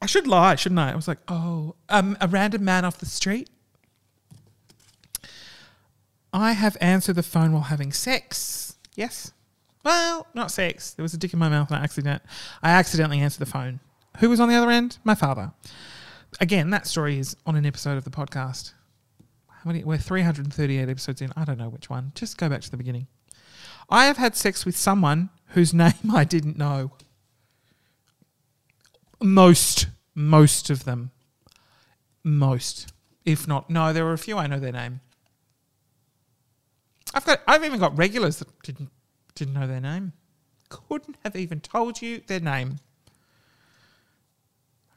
I 0.00 0.06
should 0.06 0.26
lie, 0.26 0.54
shouldn't 0.54 0.78
I? 0.78 0.92
I 0.92 0.96
was 0.96 1.08
like, 1.08 1.18
oh, 1.28 1.74
um, 1.88 2.16
a 2.20 2.28
random 2.28 2.64
man 2.64 2.84
off 2.84 2.98
the 2.98 3.06
street. 3.06 3.50
I 6.32 6.52
have 6.52 6.76
answered 6.80 7.16
the 7.16 7.22
phone 7.22 7.52
while 7.52 7.62
having 7.62 7.92
sex. 7.92 8.76
Yes. 8.94 9.32
Well, 9.84 10.26
not 10.34 10.50
sex. 10.50 10.92
There 10.92 11.02
was 11.02 11.14
a 11.14 11.18
dick 11.18 11.32
in 11.32 11.38
my 11.38 11.48
mouth 11.48 11.70
and 11.70 11.78
I 11.80 11.84
accident. 11.84 12.22
I 12.62 12.70
accidentally 12.70 13.20
answered 13.20 13.40
the 13.40 13.50
phone. 13.50 13.80
Who 14.18 14.28
was 14.28 14.40
on 14.40 14.48
the 14.48 14.54
other 14.54 14.70
end? 14.70 14.98
My 15.04 15.14
father. 15.14 15.52
Again, 16.40 16.70
that 16.70 16.86
story 16.86 17.18
is 17.18 17.36
on 17.46 17.56
an 17.56 17.64
episode 17.64 17.96
of 17.96 18.04
the 18.04 18.10
podcast. 18.10 18.74
How 19.48 19.70
many? 19.70 19.82
We're 19.82 19.98
338 19.98 20.88
episodes 20.88 21.22
in. 21.22 21.32
I 21.36 21.44
don't 21.44 21.58
know 21.58 21.68
which 21.68 21.88
one. 21.88 22.12
Just 22.14 22.36
go 22.36 22.48
back 22.48 22.60
to 22.60 22.70
the 22.70 22.76
beginning. 22.76 23.06
I 23.88 24.04
have 24.06 24.18
had 24.18 24.36
sex 24.36 24.66
with 24.66 24.76
someone 24.76 25.30
whose 25.48 25.72
name 25.74 26.12
I 26.12 26.24
didn't 26.24 26.58
know. 26.58 26.92
Most, 29.20 29.88
most 30.14 30.70
of 30.70 30.84
them. 30.84 31.10
Most. 32.22 32.92
If 33.24 33.46
not, 33.46 33.68
no, 33.68 33.92
there 33.92 34.04
were 34.04 34.12
a 34.12 34.18
few 34.18 34.38
I 34.38 34.46
know 34.46 34.58
their 34.58 34.72
name. 34.72 35.00
I've 37.14 37.24
got 37.24 37.40
I've 37.46 37.64
even 37.64 37.80
got 37.80 37.96
regulars 37.96 38.38
that 38.38 38.48
didn't 38.62 38.90
didn't 39.34 39.54
know 39.54 39.66
their 39.66 39.80
name. 39.80 40.12
Couldn't 40.68 41.16
have 41.24 41.36
even 41.36 41.60
told 41.60 42.02
you 42.02 42.20
their 42.26 42.40
name. 42.40 42.78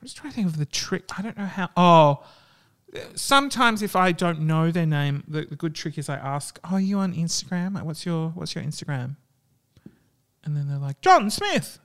I'm 0.02 0.04
just 0.04 0.18
trying 0.18 0.32
to 0.32 0.36
think 0.36 0.48
of 0.48 0.58
the 0.58 0.66
trick. 0.66 1.06
I 1.18 1.22
don't 1.22 1.38
know 1.38 1.46
how. 1.46 1.70
Oh, 1.78 2.24
sometimes 3.16 3.82
if 3.82 3.96
I 3.96 4.12
don't 4.12 4.42
know 4.42 4.72
their 4.72 4.86
name, 4.86 5.24
the, 5.28 5.46
the 5.46 5.56
good 5.56 5.76
trick 5.76 5.98
is 5.98 6.10
I 6.10 6.16
ask, 6.16 6.60
"Oh, 6.64 6.76
are 6.76 6.80
you 6.80 6.98
on 6.98 7.14
Instagram? 7.14 7.82
What's 7.84 8.06
your 8.06 8.30
What's 8.30 8.56
your 8.56 8.64
Instagram?" 8.64 9.16
And 10.44 10.58
then 10.58 10.68
they're 10.68 10.78
like, 10.78 11.02
"John 11.02 11.30
Smith," 11.30 11.80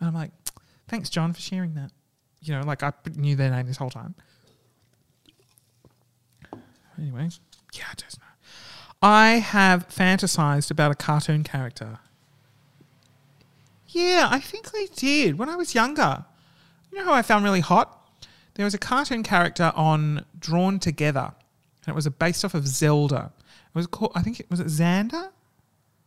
and 0.00 0.08
I'm 0.08 0.14
like, 0.14 0.30
"Thanks, 0.88 1.10
John, 1.10 1.32
for 1.32 1.40
sharing 1.40 1.74
that." 1.74 1.90
You 2.40 2.54
know, 2.54 2.60
like 2.60 2.82
I 2.82 2.92
knew 3.14 3.36
their 3.36 3.50
name 3.50 3.66
this 3.66 3.76
whole 3.76 3.90
time. 3.90 4.14
Anyway, 6.98 7.28
yeah, 7.74 7.84
I 7.90 7.94
don't 7.96 8.18
know. 8.18 8.26
I 9.02 9.28
have 9.38 9.88
fantasized 9.88 10.70
about 10.70 10.92
a 10.92 10.94
cartoon 10.94 11.44
character. 11.44 11.98
Yeah, 13.88 14.28
I 14.30 14.40
think 14.40 14.68
I 14.74 14.88
did 14.94 15.38
when 15.38 15.48
I 15.48 15.56
was 15.56 15.74
younger. 15.74 16.24
You 16.90 16.98
know 16.98 17.04
who 17.04 17.10
I 17.12 17.22
found 17.22 17.44
really 17.44 17.60
hot? 17.60 17.92
There 18.54 18.64
was 18.64 18.74
a 18.74 18.78
cartoon 18.78 19.22
character 19.22 19.72
on 19.74 20.24
Drawn 20.38 20.78
Together, 20.78 21.32
and 21.86 21.92
it 21.92 21.94
was 21.94 22.08
based 22.08 22.44
off 22.44 22.54
of 22.54 22.66
Zelda. 22.66 23.32
It 23.44 23.74
was 23.74 23.86
called, 23.86 24.12
I 24.14 24.22
think 24.22 24.40
it 24.40 24.50
was 24.50 24.60
it 24.60 24.68
Xandir. 24.68 25.30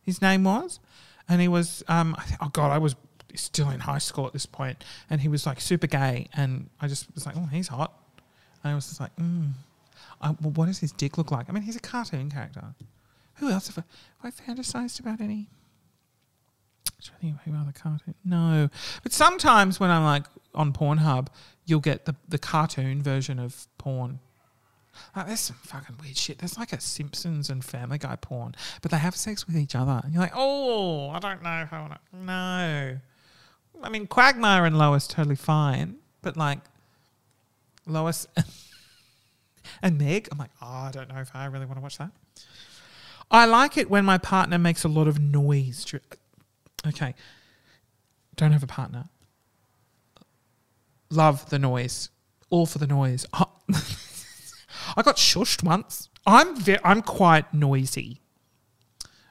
His 0.02 0.20
name 0.20 0.44
was, 0.44 0.80
and 1.28 1.40
he 1.40 1.46
was, 1.46 1.84
um, 1.86 2.16
I 2.18 2.22
think, 2.24 2.38
oh 2.42 2.48
god, 2.48 2.72
I 2.72 2.78
was 2.78 2.96
still 3.36 3.70
in 3.70 3.80
high 3.80 3.98
school 3.98 4.26
at 4.26 4.32
this 4.32 4.46
point, 4.46 4.82
and 5.08 5.20
he 5.20 5.28
was 5.28 5.46
like 5.46 5.60
super 5.60 5.86
gay, 5.86 6.28
and 6.34 6.68
I 6.80 6.88
just 6.88 7.12
was 7.14 7.26
like, 7.26 7.36
oh, 7.36 7.46
he's 7.46 7.68
hot. 7.68 7.92
And 8.62 8.72
I 8.72 8.74
was 8.74 8.88
just 8.88 9.00
like, 9.00 9.14
mm, 9.16 9.50
I, 10.20 10.30
well, 10.40 10.52
what 10.52 10.66
does 10.66 10.78
his 10.78 10.92
dick 10.92 11.18
look 11.18 11.30
like? 11.30 11.48
I 11.48 11.52
mean, 11.52 11.62
he's 11.62 11.76
a 11.76 11.80
cartoon 11.80 12.30
character. 12.30 12.74
Who 13.36 13.50
else 13.50 13.68
have 13.68 13.78
I, 13.78 14.28
have 14.28 14.34
I 14.38 14.52
fantasized 14.52 15.00
about 15.00 15.20
any? 15.20 15.48
To 17.02 17.12
think 17.18 17.36
of 17.36 17.42
who 17.42 17.58
other 17.58 17.72
cartoon. 17.72 18.14
No, 18.24 18.68
but 19.02 19.12
sometimes 19.12 19.80
when 19.80 19.90
I'm 19.90 20.04
like 20.04 20.24
on 20.54 20.72
Pornhub, 20.74 21.28
you'll 21.64 21.80
get 21.80 22.04
the 22.04 22.14
the 22.28 22.38
cartoon 22.38 23.02
version 23.02 23.38
of 23.38 23.66
porn. 23.78 24.18
Like, 25.16 25.28
there's 25.28 25.40
some 25.40 25.56
fucking 25.62 25.96
weird 26.02 26.16
shit. 26.16 26.38
There's 26.38 26.58
like 26.58 26.72
a 26.74 26.80
Simpsons 26.80 27.48
and 27.48 27.64
Family 27.64 27.96
Guy 27.96 28.16
porn, 28.16 28.54
but 28.82 28.90
they 28.90 28.98
have 28.98 29.16
sex 29.16 29.46
with 29.46 29.56
each 29.56 29.74
other. 29.74 30.00
And 30.04 30.12
you're 30.12 30.22
like, 30.22 30.34
oh, 30.34 31.08
I 31.10 31.18
don't 31.18 31.42
know 31.42 31.62
if 31.62 31.72
I. 31.72 31.96
No. 32.12 32.98
I 33.82 33.88
mean, 33.88 34.06
Quagmire 34.06 34.64
and 34.64 34.78
Lois 34.78 35.06
totally 35.06 35.36
fine, 35.36 35.96
but 36.22 36.36
like 36.36 36.58
Lois 37.86 38.26
and 39.82 39.98
Meg, 39.98 40.28
I'm 40.30 40.38
like, 40.38 40.50
oh, 40.60 40.66
I 40.66 40.90
don't 40.92 41.08
know 41.08 41.20
if 41.20 41.30
I 41.34 41.46
really 41.46 41.66
want 41.66 41.78
to 41.78 41.82
watch 41.82 41.98
that. 41.98 42.10
I 43.30 43.46
like 43.46 43.76
it 43.76 43.88
when 43.88 44.04
my 44.04 44.18
partner 44.18 44.58
makes 44.58 44.84
a 44.84 44.88
lot 44.88 45.06
of 45.06 45.20
noise. 45.20 45.86
Okay, 46.86 47.14
don't 48.36 48.52
have 48.52 48.62
a 48.62 48.66
partner. 48.68 49.08
Love 51.10 51.48
the 51.50 51.58
noise, 51.58 52.10
all 52.50 52.66
for 52.66 52.78
the 52.78 52.86
noise. 52.86 53.26
I 53.32 55.02
got 55.02 55.16
shushed 55.16 55.62
once. 55.62 56.08
I'm 56.26 56.56
ve- 56.56 56.78
I'm 56.84 57.02
quite 57.02 57.52
noisy. 57.54 58.20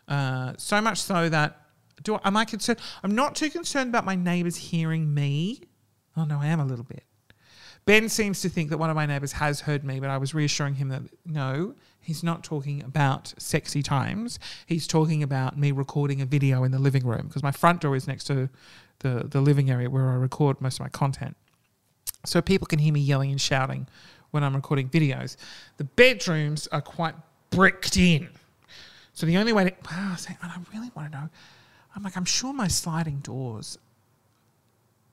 Uh, 0.08 0.54
so 0.58 0.82
much 0.82 1.00
so 1.02 1.30
that 1.30 1.59
do 2.04 2.16
I, 2.16 2.20
am 2.24 2.38
I 2.38 2.46
concerned? 2.46 2.80
I'm 3.04 3.16
not 3.16 3.36
too 3.36 3.50
concerned 3.50 3.90
about 3.90 4.06
my 4.06 4.16
neighbours 4.16 4.56
hearing 4.56 5.14
me. 5.14 5.62
Oh 6.16 6.26
no, 6.26 6.40
I 6.40 6.48
am 6.48 6.60
a 6.60 6.66
little 6.66 6.86
bit. 6.86 7.04
Ben 7.86 8.10
seems 8.10 8.42
to 8.42 8.50
think 8.50 8.70
that 8.70 8.78
one 8.78 8.90
of 8.90 8.96
my 8.96 9.06
neighbours 9.06 9.32
has 9.34 9.62
heard 9.62 9.84
me, 9.84 10.00
but 10.00 10.10
I 10.10 10.18
was 10.18 10.34
reassuring 10.34 10.76
him 10.76 10.90
that 10.90 11.02
no, 11.26 11.74
he's 12.02 12.24
not 12.24 12.44
talking 12.44 12.84
about 12.84 13.34
sexy 13.38 13.82
times. 13.82 14.38
He's 14.66 14.86
talking 14.86 15.24
about 15.24 15.58
me 15.58 15.72
recording 15.72 16.22
a 16.22 16.26
video 16.26 16.64
in 16.64 16.72
the 16.72 16.80
living 16.80 17.06
room 17.06 17.28
because 17.28 17.42
my 17.42 17.52
front 17.52 17.82
door 17.82 17.96
is 17.96 18.08
next 18.08 18.26
to 18.26 18.50
the, 19.00 19.26
the 19.28 19.42
living 19.42 19.72
area 19.72 19.90
where 19.90 20.10
I 20.10 20.16
record 20.16 20.62
most 20.62 20.76
of 20.76 20.82
my 20.82 20.90
content. 20.90 21.36
So 22.26 22.42
people 22.42 22.68
can 22.68 22.80
hear 22.80 22.94
me 22.94 23.00
yelling 23.00 23.32
and 23.32 23.40
shouting 23.40 23.88
when 24.32 24.44
I'm 24.44 24.56
recording 24.56 24.90
videos. 24.90 25.38
The 25.78 25.86
bedrooms 25.86 26.68
are 26.68 26.82
quite 26.82 27.16
bricked 27.50 27.98
in. 27.98 28.30
So 29.14 29.26
the 29.26 29.38
only 29.38 29.54
way 29.54 29.66
to, 29.66 29.72
wow, 29.90 30.16
I 30.18 30.36
I 30.42 30.58
really 30.74 30.92
want 30.96 31.12
to 31.12 31.18
know, 31.18 31.30
I'm 31.96 32.04
like, 32.04 32.16
I'm 32.16 32.26
sure 32.26 32.54
my 32.54 32.68
sliding 32.68 33.20
doors 33.20 33.78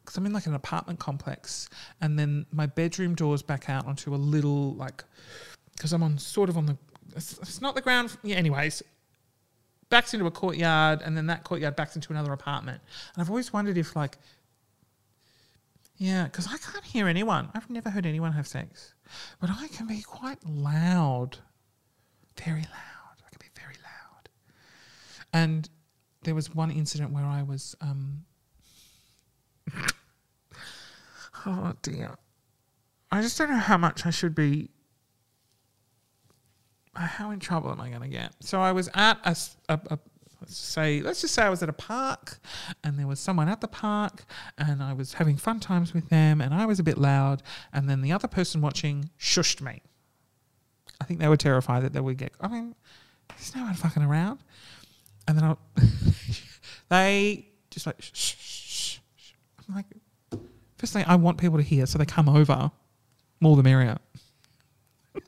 because 0.07 0.17
I'm 0.17 0.27
in 0.27 0.33
like 0.33 0.47
an 0.47 0.55
apartment 0.55 1.01
complex, 1.01 1.69
and 2.01 2.19
then 2.19 2.47
my 2.53 2.67
bedroom 2.67 3.15
doors 3.17 3.43
back 3.43 3.69
out 3.69 3.87
onto 3.87 4.15
a 4.15 4.17
little 4.17 4.75
like 4.75 5.03
because 5.73 5.93
I'm 5.93 6.03
on 6.03 6.17
sort 6.17 6.49
of 6.49 6.57
on 6.57 6.67
the 6.67 6.79
it's, 7.17 7.39
it's 7.39 7.61
not 7.61 7.75
the 7.75 7.81
ground. 7.81 8.17
Yeah, 8.23 8.37
anyways, 8.37 8.83
backs 9.91 10.15
into 10.15 10.27
a 10.27 10.31
courtyard, 10.31 11.03
and 11.05 11.17
then 11.17 11.27
that 11.27 11.43
courtyard 11.45 11.75
backs 11.75 11.97
into 11.97 12.13
another 12.13 12.33
apartment. 12.33 12.81
And 13.15 13.23
I've 13.23 13.31
always 13.31 13.53
wondered 13.53 13.77
if 13.77 13.97
like 13.97 14.17
yeah, 15.99 16.25
because 16.25 16.47
I 16.47 16.57
can't 16.59 16.85
hear 16.85 17.09
anyone. 17.09 17.49
I've 17.55 17.69
never 17.69 17.91
heard 17.91 18.07
anyone 18.07 18.33
have 18.33 18.47
sex, 18.47 18.95
but 19.41 19.51
I 19.51 19.67
can 19.69 19.89
be 19.89 20.03
quite 20.03 20.39
loud, 20.47 21.39
very 22.37 22.61
loud. 22.61 23.17
I 23.27 23.31
can 23.31 23.41
be 23.41 23.61
very 23.61 23.75
loud, 23.83 24.29
and 25.33 25.69
there 26.27 26.35
was 26.35 26.55
one 26.55 26.71
incident 26.71 27.13
where 27.13 27.25
I 27.25 27.43
was 27.43 27.75
um, 27.81 28.25
oh 31.47 31.73
dear. 31.83 32.17
I 33.11 33.23
just 33.23 33.39
don't 33.39 33.49
know 33.49 33.57
how 33.57 33.79
much 33.79 34.05
I 34.05 34.11
should 34.11 34.35
be. 34.35 34.71
How 36.95 37.31
in 37.31 37.39
trouble 37.39 37.71
am 37.71 37.81
I 37.81 37.91
going 37.91 38.03
to 38.03 38.09
get? 38.09 38.33
So 38.41 38.61
I 38.61 38.73
was 38.73 38.91
at 38.95 39.19
a 39.69 39.79
let's 40.41 40.57
say 40.57 41.01
let's 41.01 41.21
just 41.21 41.35
say 41.35 41.45
I 41.45 41.49
was 41.49 41.63
at 41.63 41.69
a 41.69 41.75
park, 41.75 42.41
and 42.83 42.99
there 42.99 43.07
was 43.07 43.21
someone 43.21 43.49
at 43.49 43.61
the 43.61 43.69
park, 43.69 44.25
and 44.59 44.83
I 44.83 44.95
was 44.95 45.15
having 45.15 45.37
fun 45.37 45.61
times 45.61 45.95
with 45.95 46.09
them, 46.09 46.41
and 46.41 46.53
I 46.53 46.67
was 46.67 46.81
a 46.81 46.83
bit 46.83 46.99
loud, 46.99 47.43
and 47.73 47.89
then 47.89 48.03
the 48.03 48.11
other 48.13 48.29
person 48.29 48.61
watching 48.61 49.11
shushed 49.19 49.61
me. 49.61 49.83
I 51.01 51.05
think 51.05 51.21
they 51.21 51.29
were 51.29 51.37
terrified 51.37 51.85
that 51.85 51.93
they 51.93 52.01
would 52.01 52.17
get. 52.19 52.33
I 52.41 52.49
mean, 52.49 52.75
there's 53.29 53.55
no 53.55 53.63
one 53.63 53.75
fucking 53.75 54.03
around, 54.03 54.41
and 55.27 55.39
then 55.39 55.45
I, 55.45 55.57
they 56.89 57.49
just 57.71 57.87
like 57.87 58.01
shh, 58.01 58.13
shh, 58.15 58.37
shh. 58.39 58.99
I'm 59.69 59.75
like, 59.75 59.87
firstly, 60.77 61.05
I 61.07 61.17
want 61.17 61.39
people 61.39 61.57
to 61.59 61.63
hear, 61.63 61.87
so 61.87 61.99
they 61.99 62.05
come 62.05 62.29
over. 62.29 62.71
More 63.41 63.57
the 63.57 63.63
merrier. 63.63 63.99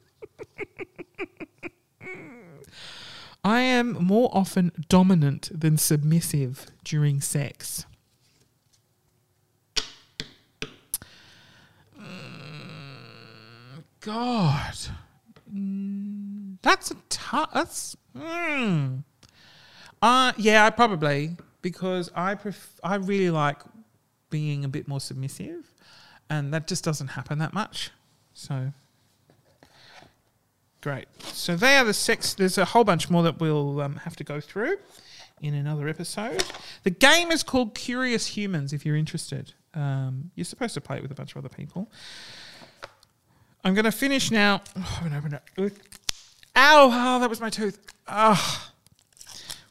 I 3.44 3.60
am 3.60 3.92
more 4.04 4.30
often 4.32 4.72
dominant 4.88 5.50
than 5.52 5.76
submissive 5.76 6.66
during 6.84 7.20
sex. 7.20 7.84
Mm, 12.00 13.84
God, 14.00 14.74
Mm, 15.54 16.58
that's 16.62 16.90
a 16.90 16.96
tough. 17.08 17.50
That's 17.54 17.96
mm. 18.16 19.02
Uh 20.02 20.32
yeah, 20.36 20.68
probably 20.70 21.36
because 21.62 22.10
I 22.14 22.34
pref- 22.34 22.80
I 22.82 22.96
really 22.96 23.30
like 23.30 23.58
being 24.30 24.64
a 24.64 24.68
bit 24.68 24.88
more 24.88 25.00
submissive, 25.00 25.72
and 26.30 26.52
that 26.54 26.66
just 26.66 26.84
doesn't 26.84 27.08
happen 27.08 27.38
that 27.38 27.52
much. 27.52 27.90
So 28.34 28.72
great. 30.80 31.06
So 31.22 31.56
they 31.56 31.76
are 31.76 31.84
the 31.84 31.94
sex. 31.94 32.34
There's 32.34 32.58
a 32.58 32.64
whole 32.64 32.84
bunch 32.84 33.10
more 33.10 33.22
that 33.22 33.40
we'll 33.40 33.80
um, 33.80 33.96
have 33.96 34.16
to 34.16 34.24
go 34.24 34.40
through 34.40 34.76
in 35.40 35.54
another 35.54 35.88
episode. 35.88 36.44
The 36.84 36.90
game 36.90 37.30
is 37.30 37.42
called 37.42 37.74
Curious 37.74 38.28
Humans. 38.28 38.72
If 38.72 38.86
you're 38.86 38.96
interested, 38.96 39.52
um, 39.74 40.30
you're 40.34 40.44
supposed 40.44 40.74
to 40.74 40.80
play 40.80 40.98
it 40.98 41.02
with 41.02 41.10
a 41.10 41.14
bunch 41.14 41.32
of 41.32 41.38
other 41.44 41.54
people. 41.54 41.90
I'm 43.64 43.74
going 43.74 43.84
to 43.84 43.92
finish 43.92 44.30
now. 44.30 44.62
Oh, 44.76 45.00
I 45.04 45.08
haven't 45.08 45.34
it. 45.34 45.42
Ow! 46.56 46.90
Oh, 46.92 47.20
that 47.20 47.28
was 47.28 47.40
my 47.40 47.50
tooth. 47.50 47.78
Ah 48.06 48.72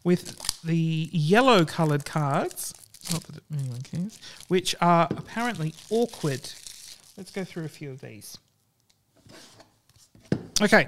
with 0.08 0.62
the 0.62 1.10
yellow 1.12 1.66
coloured 1.66 2.06
cards, 2.06 2.74
not 3.12 3.22
that 3.24 3.44
anyone 3.54 3.82
cares, 3.82 4.18
which 4.48 4.74
are 4.80 5.06
apparently 5.12 5.74
awkward. 5.90 6.50
Let's 7.18 7.30
go 7.30 7.44
through 7.44 7.66
a 7.66 7.68
few 7.68 7.92
of 7.92 8.00
these. 8.00 8.38
Okay. 10.62 10.88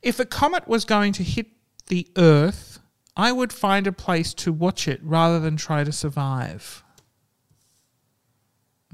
If 0.00 0.18
a 0.18 0.24
comet 0.24 0.66
was 0.66 0.86
going 0.86 1.12
to 1.12 1.22
hit 1.22 1.48
the 1.88 2.08
Earth, 2.16 2.78
I 3.14 3.30
would 3.30 3.52
find 3.52 3.86
a 3.86 3.92
place 3.92 4.32
to 4.34 4.54
watch 4.54 4.88
it 4.88 5.00
rather 5.02 5.38
than 5.38 5.58
try 5.58 5.84
to 5.84 5.92
survive. 5.92 6.82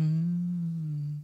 Mm. 0.00 1.18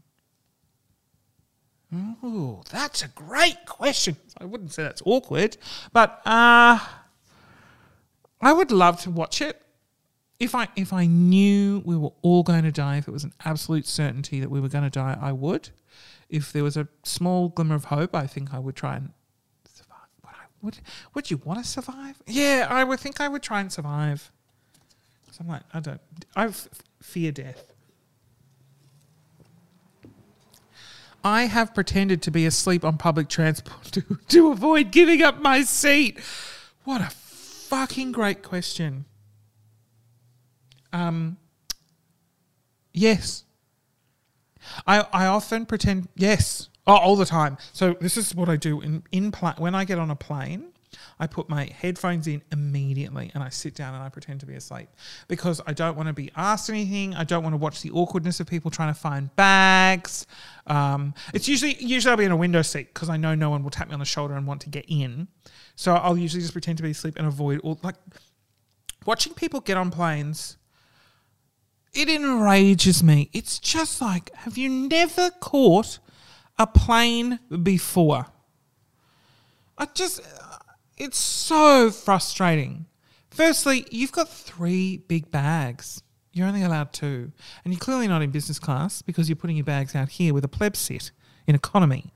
Ooh, 1.92 2.62
that's 2.70 3.02
a 3.02 3.08
great 3.08 3.66
question. 3.66 4.14
I 4.38 4.44
wouldn't 4.44 4.72
say 4.72 4.84
that's 4.84 5.02
awkward, 5.04 5.56
but 5.92 6.22
uh 6.24 6.78
I 8.40 8.52
would 8.52 8.70
love 8.70 9.00
to 9.02 9.10
watch 9.10 9.40
it. 9.40 9.60
If 10.38 10.54
I 10.54 10.68
if 10.74 10.92
I 10.92 11.04
knew 11.06 11.82
we 11.84 11.96
were 11.96 12.12
all 12.22 12.42
going 12.42 12.62
to 12.64 12.72
die, 12.72 12.96
if 12.96 13.06
it 13.06 13.10
was 13.10 13.24
an 13.24 13.32
absolute 13.44 13.86
certainty 13.86 14.40
that 14.40 14.48
we 14.50 14.60
were 14.60 14.68
going 14.68 14.84
to 14.84 14.90
die, 14.90 15.18
I 15.20 15.32
would. 15.32 15.68
If 16.30 16.52
there 16.52 16.64
was 16.64 16.76
a 16.76 16.88
small 17.02 17.48
glimmer 17.50 17.74
of 17.74 17.86
hope, 17.86 18.14
I 18.14 18.26
think 18.26 18.54
I 18.54 18.58
would 18.58 18.76
try 18.76 18.96
and 18.96 19.10
survive. 19.70 19.98
Would, 20.22 20.32
I, 20.34 20.44
would, 20.62 20.78
would 21.14 21.30
you 21.30 21.36
want 21.44 21.62
to 21.62 21.68
survive? 21.68 22.22
Yeah, 22.26 22.66
I 22.70 22.84
would 22.84 23.00
think 23.00 23.20
I 23.20 23.28
would 23.28 23.42
try 23.42 23.60
and 23.60 23.70
survive. 23.70 24.30
'Cause 25.26 25.38
I'm 25.40 25.48
like, 25.48 25.62
I 25.74 25.80
don't. 25.80 26.00
I 26.34 26.46
f- 26.46 26.68
fear 27.02 27.32
death. 27.32 27.64
I 31.22 31.42
have 31.42 31.74
pretended 31.74 32.22
to 32.22 32.30
be 32.30 32.46
asleep 32.46 32.82
on 32.84 32.96
public 32.96 33.28
transport 33.28 33.82
to, 33.92 34.02
to 34.28 34.52
avoid 34.52 34.90
giving 34.90 35.22
up 35.22 35.40
my 35.40 35.62
seat. 35.62 36.18
What 36.84 37.02
a 37.02 37.10
fucking 37.70 38.10
great 38.10 38.42
question. 38.42 39.04
Um, 40.92 41.38
yes. 42.92 43.44
I 44.86 45.06
I 45.12 45.26
often 45.26 45.64
pretend 45.66 46.08
yes, 46.16 46.68
oh, 46.86 46.96
all 46.96 47.16
the 47.16 47.24
time. 47.24 47.56
So 47.72 47.94
this 47.94 48.16
is 48.16 48.34
what 48.34 48.48
I 48.48 48.56
do 48.56 48.80
in 48.80 49.04
in 49.12 49.30
pla- 49.30 49.54
when 49.56 49.74
I 49.74 49.84
get 49.84 49.98
on 49.98 50.10
a 50.10 50.16
plane. 50.16 50.72
I 51.20 51.28
put 51.28 51.48
my 51.48 51.66
headphones 51.66 52.26
in 52.26 52.42
immediately 52.50 53.30
and 53.32 53.44
I 53.44 53.48
sit 53.50 53.76
down 53.76 53.94
and 53.94 54.02
I 54.02 54.08
pretend 54.08 54.40
to 54.40 54.46
be 54.46 54.54
asleep 54.54 54.88
because 55.28 55.60
I 55.64 55.72
don't 55.72 55.96
want 55.96 56.08
to 56.08 56.12
be 56.12 56.32
asked 56.34 56.68
anything. 56.68 57.14
I 57.14 57.22
don't 57.22 57.44
want 57.44 57.52
to 57.52 57.58
watch 57.58 57.82
the 57.82 57.92
awkwardness 57.92 58.40
of 58.40 58.48
people 58.48 58.70
trying 58.70 58.92
to 58.92 58.98
find 58.98 59.34
bags. 59.36 60.26
Um, 60.66 61.14
it's 61.32 61.46
usually 61.46 61.76
usually 61.76 62.10
I'll 62.10 62.16
be 62.16 62.24
in 62.24 62.32
a 62.32 62.36
window 62.36 62.62
seat 62.62 62.92
because 62.92 63.08
I 63.08 63.16
know 63.16 63.34
no 63.34 63.50
one 63.50 63.62
will 63.62 63.70
tap 63.70 63.88
me 63.88 63.94
on 63.94 64.00
the 64.00 64.04
shoulder 64.04 64.34
and 64.34 64.46
want 64.46 64.62
to 64.62 64.68
get 64.68 64.84
in. 64.88 65.28
So 65.80 65.94
I'll 65.94 66.18
usually 66.18 66.42
just 66.42 66.52
pretend 66.52 66.76
to 66.76 66.82
be 66.82 66.90
asleep 66.90 67.14
and 67.16 67.26
avoid 67.26 67.60
all 67.60 67.78
like 67.82 67.94
watching 69.06 69.32
people 69.32 69.60
get 69.60 69.78
on 69.78 69.90
planes 69.90 70.58
it 71.92 72.08
enrages 72.08 73.02
me. 73.02 73.30
It's 73.32 73.58
just 73.58 74.00
like, 74.00 74.32
have 74.34 74.56
you 74.56 74.68
never 74.68 75.30
caught 75.40 75.98
a 76.58 76.66
plane 76.66 77.40
before? 77.62 78.26
I 79.76 79.86
just, 79.86 80.20
uh, 80.20 80.58
it's 80.96 81.18
so 81.18 81.90
frustrating. 81.90 82.86
Firstly, 83.30 83.86
you've 83.90 84.12
got 84.12 84.28
three 84.28 84.98
big 84.98 85.30
bags. 85.30 86.02
You're 86.32 86.46
only 86.46 86.62
allowed 86.62 86.92
two. 86.92 87.32
And 87.64 87.72
you're 87.72 87.80
clearly 87.80 88.06
not 88.06 88.22
in 88.22 88.30
business 88.30 88.58
class 88.58 89.02
because 89.02 89.28
you're 89.28 89.36
putting 89.36 89.56
your 89.56 89.64
bags 89.64 89.94
out 89.96 90.10
here 90.10 90.32
with 90.32 90.44
a 90.44 90.48
pleb 90.48 90.76
sit 90.76 91.10
in 91.46 91.54
economy. 91.54 92.12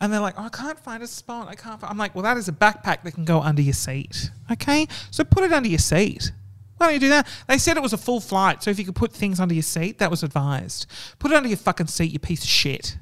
And 0.00 0.12
they're 0.12 0.20
like, 0.20 0.34
oh, 0.38 0.44
I 0.44 0.48
can't 0.48 0.78
find 0.78 1.02
a 1.02 1.06
spot. 1.06 1.48
I 1.48 1.54
can't. 1.54 1.78
Find. 1.80 1.90
I'm 1.90 1.98
like, 1.98 2.14
well, 2.14 2.24
that 2.24 2.38
is 2.38 2.48
a 2.48 2.52
backpack 2.52 3.02
that 3.02 3.12
can 3.12 3.24
go 3.24 3.40
under 3.40 3.60
your 3.60 3.74
seat. 3.74 4.30
Okay, 4.50 4.86
so 5.10 5.24
put 5.24 5.44
it 5.44 5.52
under 5.52 5.68
your 5.68 5.78
seat. 5.78 6.32
Why 6.78 6.86
don't 6.86 6.94
you 6.94 7.00
do 7.00 7.08
that? 7.10 7.28
They 7.46 7.58
said 7.58 7.76
it 7.76 7.82
was 7.82 7.92
a 7.92 7.98
full 7.98 8.20
flight, 8.20 8.62
so 8.62 8.70
if 8.70 8.78
you 8.78 8.86
could 8.86 8.94
put 8.94 9.12
things 9.12 9.38
under 9.38 9.52
your 9.52 9.62
seat, 9.62 9.98
that 9.98 10.10
was 10.10 10.22
advised. 10.22 10.86
Put 11.18 11.30
it 11.30 11.34
under 11.34 11.48
your 11.50 11.58
fucking 11.58 11.88
seat, 11.88 12.10
you 12.10 12.18
piece 12.18 12.42
of 12.42 12.48
shit. 12.48 12.96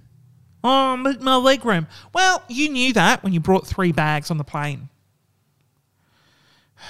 Oh, 0.65 0.97
my 0.97 1.37
leg 1.37 1.65
room. 1.65 1.87
Well, 2.13 2.43
you 2.49 2.69
knew 2.71 2.93
that 2.95 3.23
when 3.23 3.33
you 3.33 3.39
brought 3.39 3.65
three 3.65 3.93
bags 3.93 4.31
on 4.31 4.39
the 4.39 4.45
plane. 4.45 4.89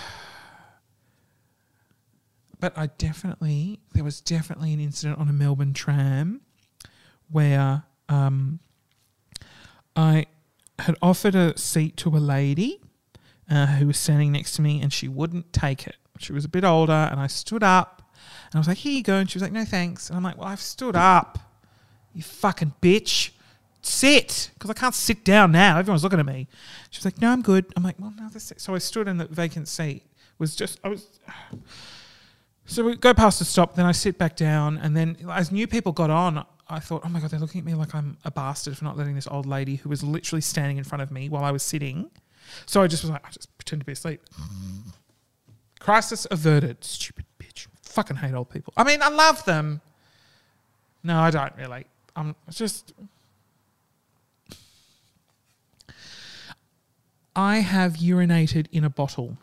But 2.61 2.77
I 2.77 2.87
definitely, 2.87 3.79
there 3.94 4.03
was 4.03 4.21
definitely 4.21 4.73
an 4.73 4.81
incident 4.81 5.21
on 5.21 5.29
a 5.29 5.33
Melbourne 5.33 5.75
tram 5.75 6.40
where 7.31 7.85
um, 8.09 8.59
I 9.99 10.27
had 10.79 10.97
offered 11.03 11.35
a 11.35 11.59
seat 11.59 11.97
to 11.99 12.11
a 12.11 12.21
lady 12.21 12.81
uh, 13.51 13.67
who 13.67 13.89
was 13.89 13.99
standing 13.99 14.31
next 14.31 14.55
to 14.55 14.63
me 14.63 14.81
and 14.81 14.93
she 14.93 15.09
wouldn't 15.09 15.53
take 15.53 15.89
it. 15.89 15.97
She 16.19 16.33
was 16.33 16.45
a 16.45 16.49
bit 16.49 16.63
older 16.63 17.09
and 17.11 17.19
I 17.19 17.27
stood 17.27 17.65
up 17.65 18.09
and 18.47 18.55
I 18.55 18.59
was 18.59 18.69
like, 18.69 18.79
here 18.79 18.93
you 18.93 19.03
go. 19.03 19.17
And 19.17 19.29
she 19.29 19.39
was 19.39 19.43
like, 19.43 19.51
no 19.51 19.65
thanks. 19.65 20.09
And 20.09 20.17
I'm 20.17 20.23
like, 20.23 20.39
well, 20.39 20.47
I've 20.47 20.61
stood 20.61 20.95
up, 20.95 21.41
you 22.15 22.23
fucking 22.23 22.75
bitch. 22.81 23.31
Sit, 23.81 24.51
because 24.55 24.71
I 24.71 24.75
can't 24.75 24.95
sit 24.95 25.25
down 25.25 25.53
now. 25.53 25.79
Everyone's 25.79 26.03
looking 26.03 26.21
at 26.21 26.27
me. 26.27 26.47
She 26.91 26.99
was 26.99 27.05
like, 27.05 27.21
no, 27.21 27.31
I'm 27.31 27.43
good. 27.43 27.67
I'm 27.77 27.83
like, 27.83 27.97
well, 27.99 28.13
no, 28.17 28.29
this. 28.29 28.53
So 28.57 28.75
I 28.75 28.79
stood 28.79 29.09
in 29.09 29.19
the 29.19 29.27
vacant 29.27 29.67
seat. 29.67 30.03
Was 30.39 30.55
just, 30.55 30.79
I 30.85 30.89
was. 30.89 31.09
So 32.71 32.85
we 32.85 32.97
go 32.97 33.15
past 33.15 33.39
the 33.39 33.47
stop, 33.47 33.77
then 33.77 33.87
I 33.87 33.93
sit 33.93 34.19
back 34.19 34.37
down, 34.37 34.77
and 34.77 34.95
then 34.95 35.17
as 35.31 35.51
new 35.51 35.67
people 35.67 35.91
got 35.91 36.11
on, 36.11 36.45
I 36.70 36.81
thought, 36.81 37.02
oh 37.04 37.09
my 37.09 37.20
god, 37.20 37.31
they're 37.31 37.40
looking 37.40 37.61
at 37.61 37.64
me 37.64 37.74
like 37.74 37.94
I'm 37.94 38.18
a 38.24 38.31
bastard 38.31 38.76
for 38.76 38.85
not 38.85 38.96
letting 38.96 39.14
this 39.14 39.26
old 39.26 39.46
lady 39.46 39.76
who 39.76 39.88
was 39.88 40.02
literally 40.02 40.42
standing 40.42 40.76
in 40.76 40.85
front 40.85 41.02
of 41.02 41.11
me 41.11 41.28
while 41.28 41.44
I 41.44 41.50
was 41.50 41.62
sitting. 41.62 42.11
So 42.66 42.83
I 42.83 42.87
just 42.87 43.02
was 43.02 43.11
like, 43.11 43.26
I 43.26 43.31
just 43.31 43.57
pretend 43.57 43.81
to 43.81 43.87
be 43.87 43.92
asleep. 43.92 44.20
Crisis 45.81 46.26
averted. 46.31 46.85
Stupid 46.85 47.24
bitch. 47.38 47.66
Fucking 47.83 48.16
hate 48.16 48.35
old 48.35 48.50
people. 48.50 48.72
I 48.76 48.85
mean, 48.85 49.02
I 49.02 49.09
love 49.09 49.44
them. 49.44 49.81
No, 51.02 51.18
I 51.18 51.31
don't 51.31 51.54
really. 51.57 51.87
I'm 52.16 52.35
just. 52.50 52.92
I 57.35 57.59
have 57.59 57.94
urinated 57.94 58.66
in 58.72 58.85
a 58.85 58.90
bottle. 58.90 59.38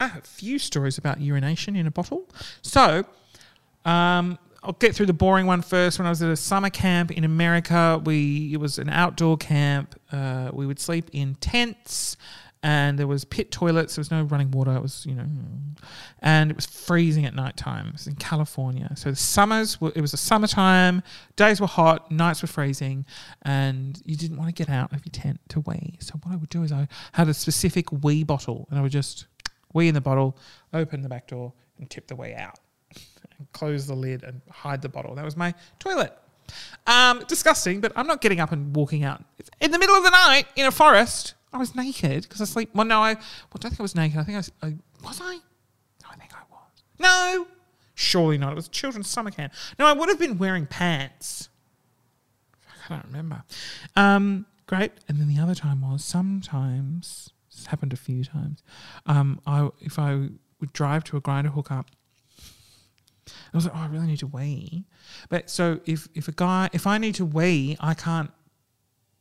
I 0.00 0.08
have 0.08 0.24
a 0.24 0.26
few 0.26 0.58
stories 0.58 0.96
about 0.96 1.20
urination 1.20 1.76
in 1.76 1.86
a 1.86 1.90
bottle. 1.90 2.26
So, 2.62 3.04
um, 3.84 4.38
I'll 4.62 4.74
get 4.74 4.94
through 4.94 5.06
the 5.06 5.14
boring 5.14 5.46
one 5.46 5.62
first. 5.62 5.98
When 5.98 6.06
I 6.06 6.10
was 6.10 6.22
at 6.22 6.30
a 6.30 6.36
summer 6.36 6.70
camp 6.70 7.10
in 7.10 7.24
America, 7.24 8.00
we 8.04 8.52
it 8.52 8.58
was 8.58 8.78
an 8.78 8.90
outdoor 8.90 9.36
camp. 9.38 9.98
Uh, 10.12 10.50
we 10.52 10.66
would 10.66 10.78
sleep 10.78 11.08
in 11.12 11.34
tents, 11.36 12.18
and 12.62 12.98
there 12.98 13.06
was 13.06 13.24
pit 13.24 13.50
toilets. 13.50 13.96
There 13.96 14.00
was 14.00 14.10
no 14.10 14.22
running 14.24 14.50
water. 14.50 14.76
It 14.76 14.82
was 14.82 15.06
you 15.06 15.14
know, 15.14 15.24
and 16.20 16.50
it 16.50 16.56
was 16.56 16.66
freezing 16.66 17.24
at 17.24 17.34
night 17.34 17.56
time. 17.56 17.94
In 18.06 18.16
California, 18.16 18.92
so 18.96 19.10
the 19.10 19.16
summers. 19.16 19.80
Were, 19.80 19.92
it 19.96 20.02
was 20.02 20.12
a 20.12 20.18
summertime. 20.18 21.02
Days 21.36 21.58
were 21.58 21.66
hot. 21.66 22.10
Nights 22.10 22.42
were 22.42 22.48
freezing, 22.48 23.06
and 23.42 24.00
you 24.04 24.14
didn't 24.14 24.36
want 24.36 24.54
to 24.54 24.54
get 24.54 24.68
out 24.68 24.92
of 24.92 24.98
your 25.06 25.12
tent 25.12 25.40
to 25.48 25.60
wee. 25.60 25.96
So 26.00 26.20
what 26.22 26.34
I 26.34 26.36
would 26.36 26.50
do 26.50 26.64
is 26.64 26.70
I 26.70 26.86
had 27.12 27.28
a 27.28 27.34
specific 27.34 27.90
wee 28.04 28.24
bottle, 28.24 28.66
and 28.68 28.78
I 28.78 28.82
would 28.82 28.92
just 28.92 29.26
wee 29.72 29.88
in 29.88 29.94
the 29.94 30.02
bottle, 30.02 30.36
open 30.74 31.00
the 31.00 31.08
back 31.08 31.28
door, 31.28 31.54
and 31.78 31.88
tip 31.88 32.08
the 32.08 32.16
wee 32.16 32.34
out 32.34 32.58
close 33.52 33.86
the 33.86 33.94
lid 33.94 34.22
and 34.22 34.40
hide 34.50 34.82
the 34.82 34.88
bottle. 34.88 35.14
That 35.14 35.24
was 35.24 35.36
my 35.36 35.54
toilet. 35.78 36.16
Um, 36.86 37.22
disgusting, 37.28 37.80
but 37.80 37.92
I'm 37.94 38.06
not 38.06 38.20
getting 38.20 38.40
up 38.40 38.52
and 38.52 38.74
walking 38.74 39.04
out. 39.04 39.22
In 39.60 39.70
the 39.70 39.78
middle 39.78 39.94
of 39.94 40.04
the 40.04 40.10
night 40.10 40.46
in 40.56 40.66
a 40.66 40.70
forest. 40.70 41.34
I 41.52 41.58
was 41.58 41.74
naked 41.74 42.22
because 42.22 42.40
I 42.40 42.44
sleep. 42.44 42.70
Well, 42.74 42.86
no, 42.86 43.00
I, 43.00 43.14
well, 43.14 43.24
I 43.54 43.58
don't 43.58 43.70
think 43.70 43.80
I 43.80 43.82
was 43.82 43.96
naked. 43.96 44.18
I 44.18 44.22
think 44.22 44.36
I 44.36 44.38
was. 44.38 44.52
I, 44.62 44.76
was 45.02 45.20
I? 45.20 45.34
No, 45.34 46.08
I 46.10 46.14
think 46.16 46.32
I 46.32 46.42
was. 46.48 46.82
No, 46.98 47.46
surely 47.94 48.38
not. 48.38 48.52
It 48.52 48.56
was 48.56 48.68
children's 48.68 49.08
summer 49.08 49.30
camp. 49.30 49.52
No, 49.78 49.86
I 49.86 49.92
would 49.92 50.08
have 50.08 50.18
been 50.18 50.38
wearing 50.38 50.66
pants. 50.66 51.48
I 52.88 52.94
don't 52.94 53.04
remember. 53.04 53.42
Um, 53.96 54.46
great. 54.66 54.92
And 55.08 55.18
then 55.18 55.28
the 55.28 55.40
other 55.42 55.54
time 55.54 55.80
was 55.80 56.04
sometimes. 56.04 57.30
This 57.52 57.66
happened 57.66 57.92
a 57.92 57.96
few 57.96 58.22
times. 58.22 58.62
Um, 59.06 59.40
I 59.44 59.70
if 59.80 59.98
I 59.98 60.28
would 60.60 60.72
drive 60.72 61.04
to 61.04 61.16
a 61.16 61.20
Grindr 61.20 61.52
hookup 61.52 61.90
I 63.52 63.56
was 63.56 63.64
like, 63.64 63.74
oh, 63.74 63.80
I 63.80 63.86
really 63.86 64.06
need 64.06 64.18
to 64.18 64.26
wee. 64.26 64.84
But 65.28 65.50
so 65.50 65.80
if 65.86 66.08
if 66.14 66.28
a 66.28 66.32
guy, 66.32 66.68
if 66.72 66.86
I 66.86 66.98
need 66.98 67.14
to 67.16 67.24
wee, 67.24 67.76
I 67.80 67.94
can't 67.94 68.30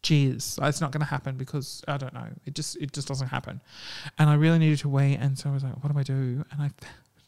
jizz. 0.02 0.60
It's 0.68 0.82
not 0.82 0.92
going 0.92 1.02
to 1.02 1.10
happen 1.10 1.36
because 1.36 1.84
I 1.88 1.98
don't 1.98 2.14
know. 2.14 2.28
It 2.46 2.56
just 2.56 2.78
it 2.78 2.94
just 2.94 3.08
doesn't 3.08 3.28
happen. 3.28 3.62
And 4.18 4.30
I 4.30 4.36
really 4.36 4.60
needed 4.60 4.80
to 4.80 4.90
wee, 4.90 5.16
and 5.16 5.38
so 5.38 5.50
I 5.50 5.54
was 5.54 5.64
like, 5.64 5.84
what 5.84 5.92
do 5.92 6.00
I 6.00 6.04
do? 6.04 6.46
And 6.52 6.62
I 6.62 6.70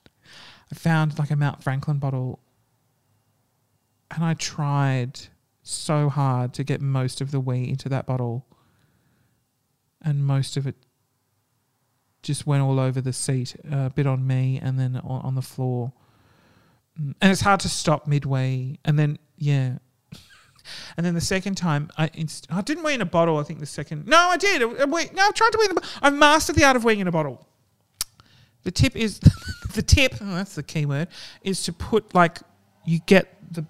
I 0.72 0.76
found 0.76 1.20
like 1.20 1.32
a 1.32 1.36
Mount 1.36 1.64
Franklin 1.64 1.98
bottle, 1.98 2.40
and 4.10 4.24
I 4.24 4.34
tried 4.36 5.20
so 5.64 6.10
hard 6.10 6.54
to 6.56 6.64
get 6.64 6.82
most 6.82 7.22
of 7.22 7.32
the 7.32 7.40
wee 7.40 7.70
into 7.70 7.90
that 7.90 8.06
bottle, 8.06 8.46
and 10.02 10.26
most 10.26 10.58
of 10.58 10.66
it 10.66 10.76
just 12.24 12.46
went 12.46 12.62
all 12.62 12.80
over 12.80 13.02
the 13.02 13.14
seat, 13.14 13.56
uh, 13.72 13.86
a 13.86 13.90
bit 13.90 14.06
on 14.06 14.26
me, 14.26 14.60
and 14.62 14.80
then 14.80 14.96
on, 14.98 15.22
on 15.22 15.36
the 15.36 15.42
floor 15.42 15.92
and 16.98 17.16
it's 17.32 17.42
hard 17.42 17.60
to 17.62 17.70
stop 17.70 18.08
midway. 18.08 18.78
And 18.86 18.98
then 18.98 19.18
yeah, 19.38 19.78
and 20.98 21.06
then 21.06 21.14
the 21.14 21.22
second 21.22 21.56
time 21.56 21.90
I 21.98 22.10
inst- 22.14 22.48
I 22.52 22.62
didn't 22.62 22.84
weigh 22.84 22.94
in 22.94 23.02
a 23.02 23.06
bottle. 23.06 23.38
I 23.38 23.44
think 23.44 23.60
the 23.60 23.66
second 23.66 24.08
no, 24.08 24.18
I 24.18 24.38
did. 24.38 24.62
I, 24.62 24.66
I 24.66 24.86
no, 24.86 25.28
I 25.28 25.32
tried 25.32 25.52
to 25.52 25.58
weigh 25.60 25.70
in 25.70 25.76
the. 25.76 25.90
I've 26.02 26.14
mastered 26.14 26.56
the 26.56 26.64
art 26.64 26.76
of 26.76 26.84
weighing 26.84 27.00
in 27.00 27.08
a 27.08 27.12
bottle. 27.12 27.48
The 28.64 28.72
tip 28.72 28.96
is 28.96 29.20
the 29.74 29.82
tip. 29.82 30.16
Oh, 30.22 30.36
that's 30.36 30.56
the 30.56 30.64
key 30.64 30.86
word. 30.86 31.08
Is 31.44 31.64
to 31.64 31.74
put 31.74 32.14
like 32.14 32.40
you 32.86 33.00
get 33.06 33.36
the 33.52 33.66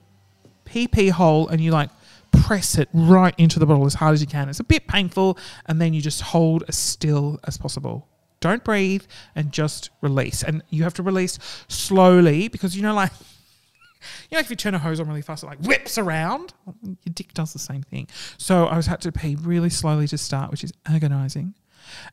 PP 0.65 1.11
hole 1.11 1.47
and 1.47 1.61
you 1.61 1.71
like 1.71 1.89
press 2.31 2.77
it 2.77 2.89
right 2.93 3.35
into 3.37 3.59
the 3.59 3.65
bottle 3.65 3.85
as 3.85 3.93
hard 3.93 4.13
as 4.13 4.21
you 4.21 4.27
can. 4.27 4.49
It's 4.49 4.59
a 4.59 4.63
bit 4.63 4.87
painful, 4.87 5.37
and 5.65 5.81
then 5.81 5.93
you 5.93 6.01
just 6.01 6.21
hold 6.21 6.63
as 6.67 6.77
still 6.77 7.39
as 7.45 7.57
possible. 7.57 8.07
Don't 8.41 8.63
breathe 8.63 9.03
and 9.35 9.51
just 9.51 9.91
release. 10.01 10.43
And 10.43 10.63
you 10.69 10.83
have 10.83 10.95
to 10.95 11.03
release 11.03 11.39
slowly 11.69 12.49
because 12.49 12.75
you 12.75 12.81
know, 12.81 12.93
like, 12.93 13.11
you 14.29 14.35
know, 14.35 14.39
if 14.39 14.49
you 14.49 14.55
turn 14.55 14.75
a 14.75 14.79
hose 14.79 14.99
on 14.99 15.07
really 15.07 15.21
fast, 15.21 15.43
it 15.43 15.47
like 15.47 15.59
whips 15.59 15.97
around. 15.97 16.53
Your 16.83 17.13
dick 17.13 17.33
does 17.33 17.53
the 17.53 17.59
same 17.59 17.83
thing. 17.83 18.07
So 18.37 18.65
I 18.65 18.75
was 18.75 18.87
had 18.87 18.99
to 19.01 19.11
pee 19.11 19.35
really 19.35 19.69
slowly 19.69 20.07
to 20.09 20.17
start, 20.17 20.51
which 20.51 20.63
is 20.63 20.73
agonizing, 20.85 21.53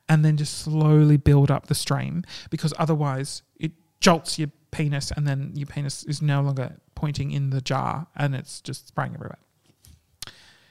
and 0.08 0.24
then 0.24 0.36
just 0.36 0.58
slowly 0.58 1.16
build 1.16 1.50
up 1.50 1.66
the 1.66 1.74
stream 1.74 2.24
because 2.50 2.72
otherwise 2.78 3.42
it 3.58 3.72
jolts 4.00 4.38
your 4.38 4.50
penis, 4.70 5.10
and 5.10 5.26
then 5.26 5.52
your 5.54 5.66
penis 5.66 6.04
is 6.04 6.20
no 6.20 6.42
longer 6.42 6.76
pointing 6.94 7.30
in 7.30 7.50
the 7.50 7.62
jar, 7.62 8.06
and 8.14 8.34
it's 8.34 8.60
just 8.60 8.88
spraying 8.88 9.14
everywhere. 9.14 9.38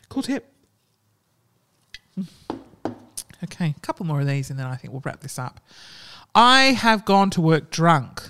Cool 0.09 0.23
tip. 0.23 0.53
Okay, 3.43 3.73
a 3.75 3.79
couple 3.81 4.05
more 4.05 4.21
of 4.21 4.27
these 4.27 4.49
and 4.49 4.57
then 4.57 4.65
I 4.65 4.75
think 4.75 4.93
we'll 4.93 5.03
wrap 5.05 5.21
this 5.21 5.37
up. 5.37 5.59
I 6.33 6.73
have 6.73 7.05
gone 7.05 7.29
to 7.31 7.41
work 7.41 7.71
drunk. 7.71 8.29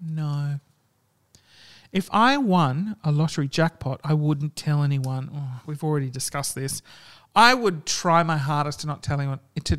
No. 0.00 0.60
If 1.92 2.08
I 2.10 2.38
won 2.38 2.96
a 3.04 3.12
lottery 3.12 3.48
jackpot, 3.48 4.00
I 4.02 4.14
wouldn't 4.14 4.56
tell 4.56 4.82
anyone. 4.82 5.30
Oh, 5.34 5.60
we've 5.66 5.84
already 5.84 6.08
discussed 6.08 6.54
this. 6.54 6.82
I 7.36 7.54
would 7.54 7.86
try 7.86 8.22
my 8.22 8.38
hardest 8.38 8.80
to 8.80 8.86
not 8.86 9.02
tell 9.02 9.20
anyone. 9.20 9.40
To, 9.62 9.78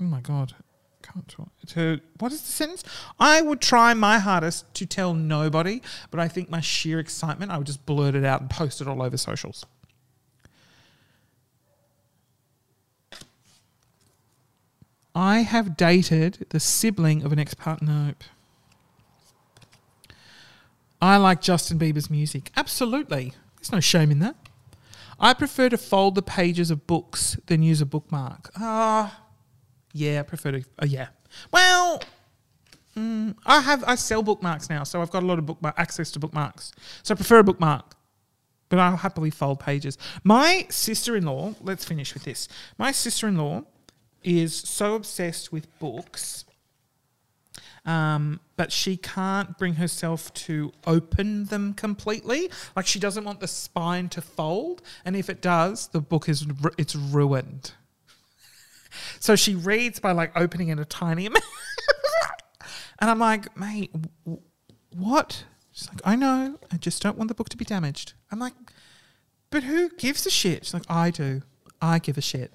oh 0.00 0.04
my 0.04 0.20
god, 0.20 0.54
can't 1.02 1.26
talk. 1.28 1.48
To 1.68 2.00
what 2.18 2.32
is 2.32 2.42
the 2.42 2.52
sentence? 2.52 2.84
I 3.18 3.42
would 3.42 3.60
try 3.60 3.94
my 3.94 4.18
hardest 4.18 4.72
to 4.74 4.86
tell 4.86 5.14
nobody, 5.14 5.80
but 6.10 6.20
I 6.20 6.28
think 6.28 6.50
my 6.50 6.60
sheer 6.60 6.98
excitement, 6.98 7.50
I 7.50 7.58
would 7.58 7.66
just 7.66 7.84
blurt 7.86 8.14
it 8.14 8.24
out 8.24 8.40
and 8.40 8.50
post 8.50 8.80
it 8.80 8.88
all 8.88 9.02
over 9.02 9.16
socials. 9.16 9.64
I 15.14 15.40
have 15.40 15.76
dated 15.76 16.46
the 16.50 16.58
sibling 16.58 17.22
of 17.22 17.32
an 17.32 17.38
ex 17.38 17.54
partner. 17.54 18.06
Nope. 18.06 18.24
I 21.00 21.18
like 21.18 21.40
Justin 21.40 21.78
Bieber's 21.78 22.10
music. 22.10 22.50
Absolutely. 22.56 23.34
There's 23.56 23.70
no 23.70 23.80
shame 23.80 24.10
in 24.10 24.20
that. 24.20 24.36
I 25.20 25.34
prefer 25.34 25.68
to 25.68 25.78
fold 25.78 26.14
the 26.14 26.22
pages 26.22 26.70
of 26.70 26.86
books 26.86 27.36
than 27.46 27.62
use 27.62 27.80
a 27.80 27.86
bookmark. 27.86 28.50
Ah, 28.56 29.22
yeah, 29.92 30.20
I 30.20 30.22
prefer 30.22 30.52
to. 30.52 30.64
Uh, 30.82 30.86
yeah. 30.86 31.08
Well, 31.52 32.02
mm, 32.96 33.36
I 33.46 33.60
have 33.60 33.84
I 33.86 33.94
sell 33.94 34.22
bookmarks 34.22 34.68
now, 34.68 34.82
so 34.82 35.00
I've 35.02 35.10
got 35.10 35.22
a 35.22 35.26
lot 35.26 35.38
of 35.38 35.46
bookmark 35.46 35.74
access 35.78 36.10
to 36.12 36.18
bookmarks. 36.18 36.72
So 37.02 37.14
I 37.14 37.16
prefer 37.16 37.38
a 37.38 37.44
bookmark, 37.44 37.94
but 38.68 38.78
I'll 38.78 38.96
happily 38.96 39.30
fold 39.30 39.60
pages. 39.60 39.98
My 40.24 40.66
sister-in-law. 40.70 41.54
Let's 41.60 41.84
finish 41.84 42.14
with 42.14 42.24
this. 42.24 42.48
My 42.78 42.90
sister-in-law 42.90 43.64
is 44.24 44.54
so 44.54 44.94
obsessed 44.94 45.52
with 45.52 45.78
books 45.78 46.44
um, 47.86 48.40
but 48.56 48.72
she 48.72 48.96
can't 48.96 49.58
bring 49.58 49.74
herself 49.74 50.32
to 50.34 50.72
open 50.86 51.46
them 51.46 51.74
completely. 51.74 52.50
Like 52.74 52.86
she 52.86 52.98
doesn't 52.98 53.24
want 53.24 53.40
the 53.40 53.48
spine 53.48 54.08
to 54.10 54.22
fold, 54.22 54.82
and 55.04 55.14
if 55.14 55.28
it 55.28 55.42
does, 55.42 55.88
the 55.88 56.00
book 56.00 56.28
is 56.28 56.46
it's 56.78 56.96
ruined. 56.96 57.72
so 59.20 59.36
she 59.36 59.54
reads 59.54 60.00
by 60.00 60.12
like 60.12 60.32
opening 60.34 60.68
it 60.68 60.78
a 60.78 60.84
tiny 60.84 61.26
amount, 61.26 61.44
and 63.00 63.10
I'm 63.10 63.18
like, 63.18 63.54
mate, 63.56 63.92
w- 64.24 64.42
what? 64.96 65.44
She's 65.72 65.88
like, 65.88 66.00
I 66.04 66.16
know, 66.16 66.58
I 66.72 66.76
just 66.76 67.02
don't 67.02 67.18
want 67.18 67.28
the 67.28 67.34
book 67.34 67.48
to 67.50 67.56
be 67.56 67.64
damaged. 67.64 68.14
I'm 68.30 68.38
like, 68.38 68.54
but 69.50 69.64
who 69.64 69.90
gives 69.90 70.24
a 70.24 70.30
shit? 70.30 70.64
She's 70.64 70.74
like, 70.74 70.88
I 70.88 71.10
do. 71.10 71.42
I 71.82 71.98
give 71.98 72.16
a 72.16 72.22
shit. 72.22 72.52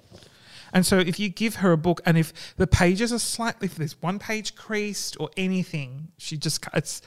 And 0.72 0.86
so 0.86 0.98
if 0.98 1.18
you 1.18 1.28
give 1.28 1.56
her 1.56 1.72
a 1.72 1.76
book 1.76 2.00
and 2.06 2.16
if 2.16 2.54
the 2.56 2.66
pages 2.66 3.12
are 3.12 3.18
slightly, 3.18 3.66
if 3.66 3.74
there's 3.74 4.00
one 4.00 4.18
page 4.18 4.54
creased 4.54 5.16
or 5.18 5.30
anything, 5.36 6.08
she 6.18 6.36
just, 6.36 6.64
it's, 6.74 7.02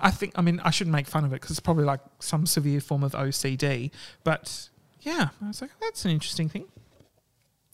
I 0.00 0.10
think, 0.10 0.32
I 0.36 0.42
mean, 0.42 0.60
I 0.64 0.70
shouldn't 0.70 0.92
make 0.92 1.06
fun 1.06 1.24
of 1.24 1.32
it 1.32 1.36
because 1.36 1.50
it's 1.50 1.60
probably 1.60 1.84
like 1.84 2.00
some 2.20 2.46
severe 2.46 2.80
form 2.80 3.02
of 3.04 3.12
OCD. 3.12 3.90
But 4.24 4.68
yeah, 5.00 5.28
I 5.42 5.48
was 5.48 5.60
like, 5.60 5.70
oh, 5.74 5.78
that's 5.80 6.04
an 6.04 6.10
interesting 6.10 6.48
thing. 6.48 6.66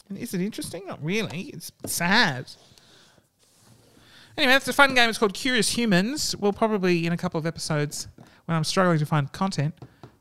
And 0.09 0.19
is 0.19 0.35
it 0.35 0.41
interesting? 0.41 0.83
Not 0.87 1.03
really. 1.03 1.51
It's 1.55 1.73
sad. 1.87 2.51
Anyway, 4.37 4.53
that's 4.53 4.69
a 4.69 4.73
fun 4.73 4.95
game. 4.95 5.09
It's 5.09 5.19
called 5.19 5.35
Curious 5.35 5.71
Humans. 5.71 6.37
We'll 6.37 6.53
probably, 6.53 7.07
in 7.07 7.13
a 7.13 7.17
couple 7.17 7.39
of 7.39 7.47
episodes, 7.47 8.09
when 8.47 8.57
I'm 8.57 8.65
struggling 8.65 8.99
to 8.99 9.07
find 9.07 9.31
content, 9.33 9.75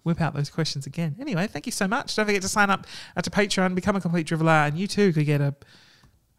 whip 0.04 0.22
out 0.22 0.34
those 0.34 0.50
questions 0.50 0.86
again. 0.86 1.16
Anyway, 1.20 1.48
thank 1.48 1.66
you 1.66 1.72
so 1.72 1.88
much. 1.88 2.16
Don't 2.16 2.26
forget 2.26 2.42
to 2.42 2.48
sign 2.48 2.70
up 2.70 2.88
to 3.22 3.30
Patreon, 3.30 3.76
become 3.76 3.96
a 3.96 4.02
complete 4.02 4.28
driveler, 4.28 4.68
and 4.68 4.78
you 4.78 4.88
too 4.88 5.14
could 5.14 5.26
get 5.26 5.42
a 5.42 5.56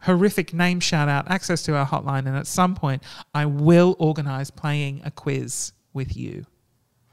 horrific 0.02 0.54
name 0.54 0.80
shout 0.80 1.08
out, 1.08 1.30
access 1.30 1.62
to 1.64 1.76
our 1.76 1.86
hotline, 1.86 2.26
and 2.26 2.36
at 2.36 2.46
some 2.46 2.74
point 2.74 3.02
I 3.34 3.46
will 3.46 3.96
organise 3.98 4.50
playing 4.50 5.02
a 5.04 5.10
quiz 5.10 5.72
with 5.92 6.16
you. 6.16 6.46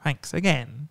Thanks 0.04 0.34
again. 0.34 0.88